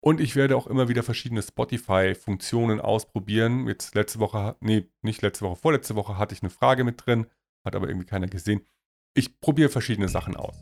Und 0.03 0.19
ich 0.19 0.35
werde 0.35 0.57
auch 0.57 0.65
immer 0.65 0.89
wieder 0.89 1.03
verschiedene 1.03 1.43
Spotify-Funktionen 1.43 2.81
ausprobieren. 2.81 3.67
Jetzt 3.67 3.93
letzte 3.93 4.17
Woche, 4.17 4.55
nee, 4.61 4.89
nicht 5.03 5.21
letzte 5.21 5.45
Woche, 5.45 5.57
vorletzte 5.57 5.95
Woche 5.95 6.17
hatte 6.17 6.33
ich 6.33 6.41
eine 6.41 6.49
Frage 6.49 6.83
mit 6.85 7.05
drin, 7.05 7.27
hat 7.63 7.75
aber 7.75 7.87
irgendwie 7.87 8.07
keiner 8.07 8.25
gesehen. 8.25 8.65
Ich 9.13 9.39
probiere 9.39 9.69
verschiedene 9.69 10.09
Sachen 10.09 10.35
aus. 10.35 10.55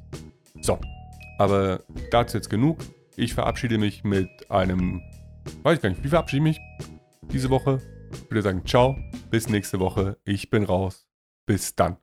So, 0.61 0.77
aber 1.39 1.83
dazu 2.11 2.37
jetzt 2.37 2.49
genug. 2.49 2.79
Ich 3.15 3.33
verabschiede 3.33 3.77
mich 3.77 4.03
mit 4.03 4.29
einem, 4.51 5.01
weiß 5.63 5.77
ich 5.77 5.81
gar 5.81 5.89
nicht, 5.89 6.03
wie 6.03 6.09
verabschiede 6.09 6.49
ich 6.49 6.57
mich 6.57 6.59
diese 7.31 7.49
Woche? 7.49 7.81
Ich 8.11 8.29
würde 8.29 8.41
sagen, 8.41 8.65
ciao, 8.65 8.97
bis 9.29 9.49
nächste 9.49 9.79
Woche. 9.79 10.17
Ich 10.25 10.49
bin 10.49 10.63
raus. 10.63 11.07
Bis 11.45 11.75
dann. 11.75 11.97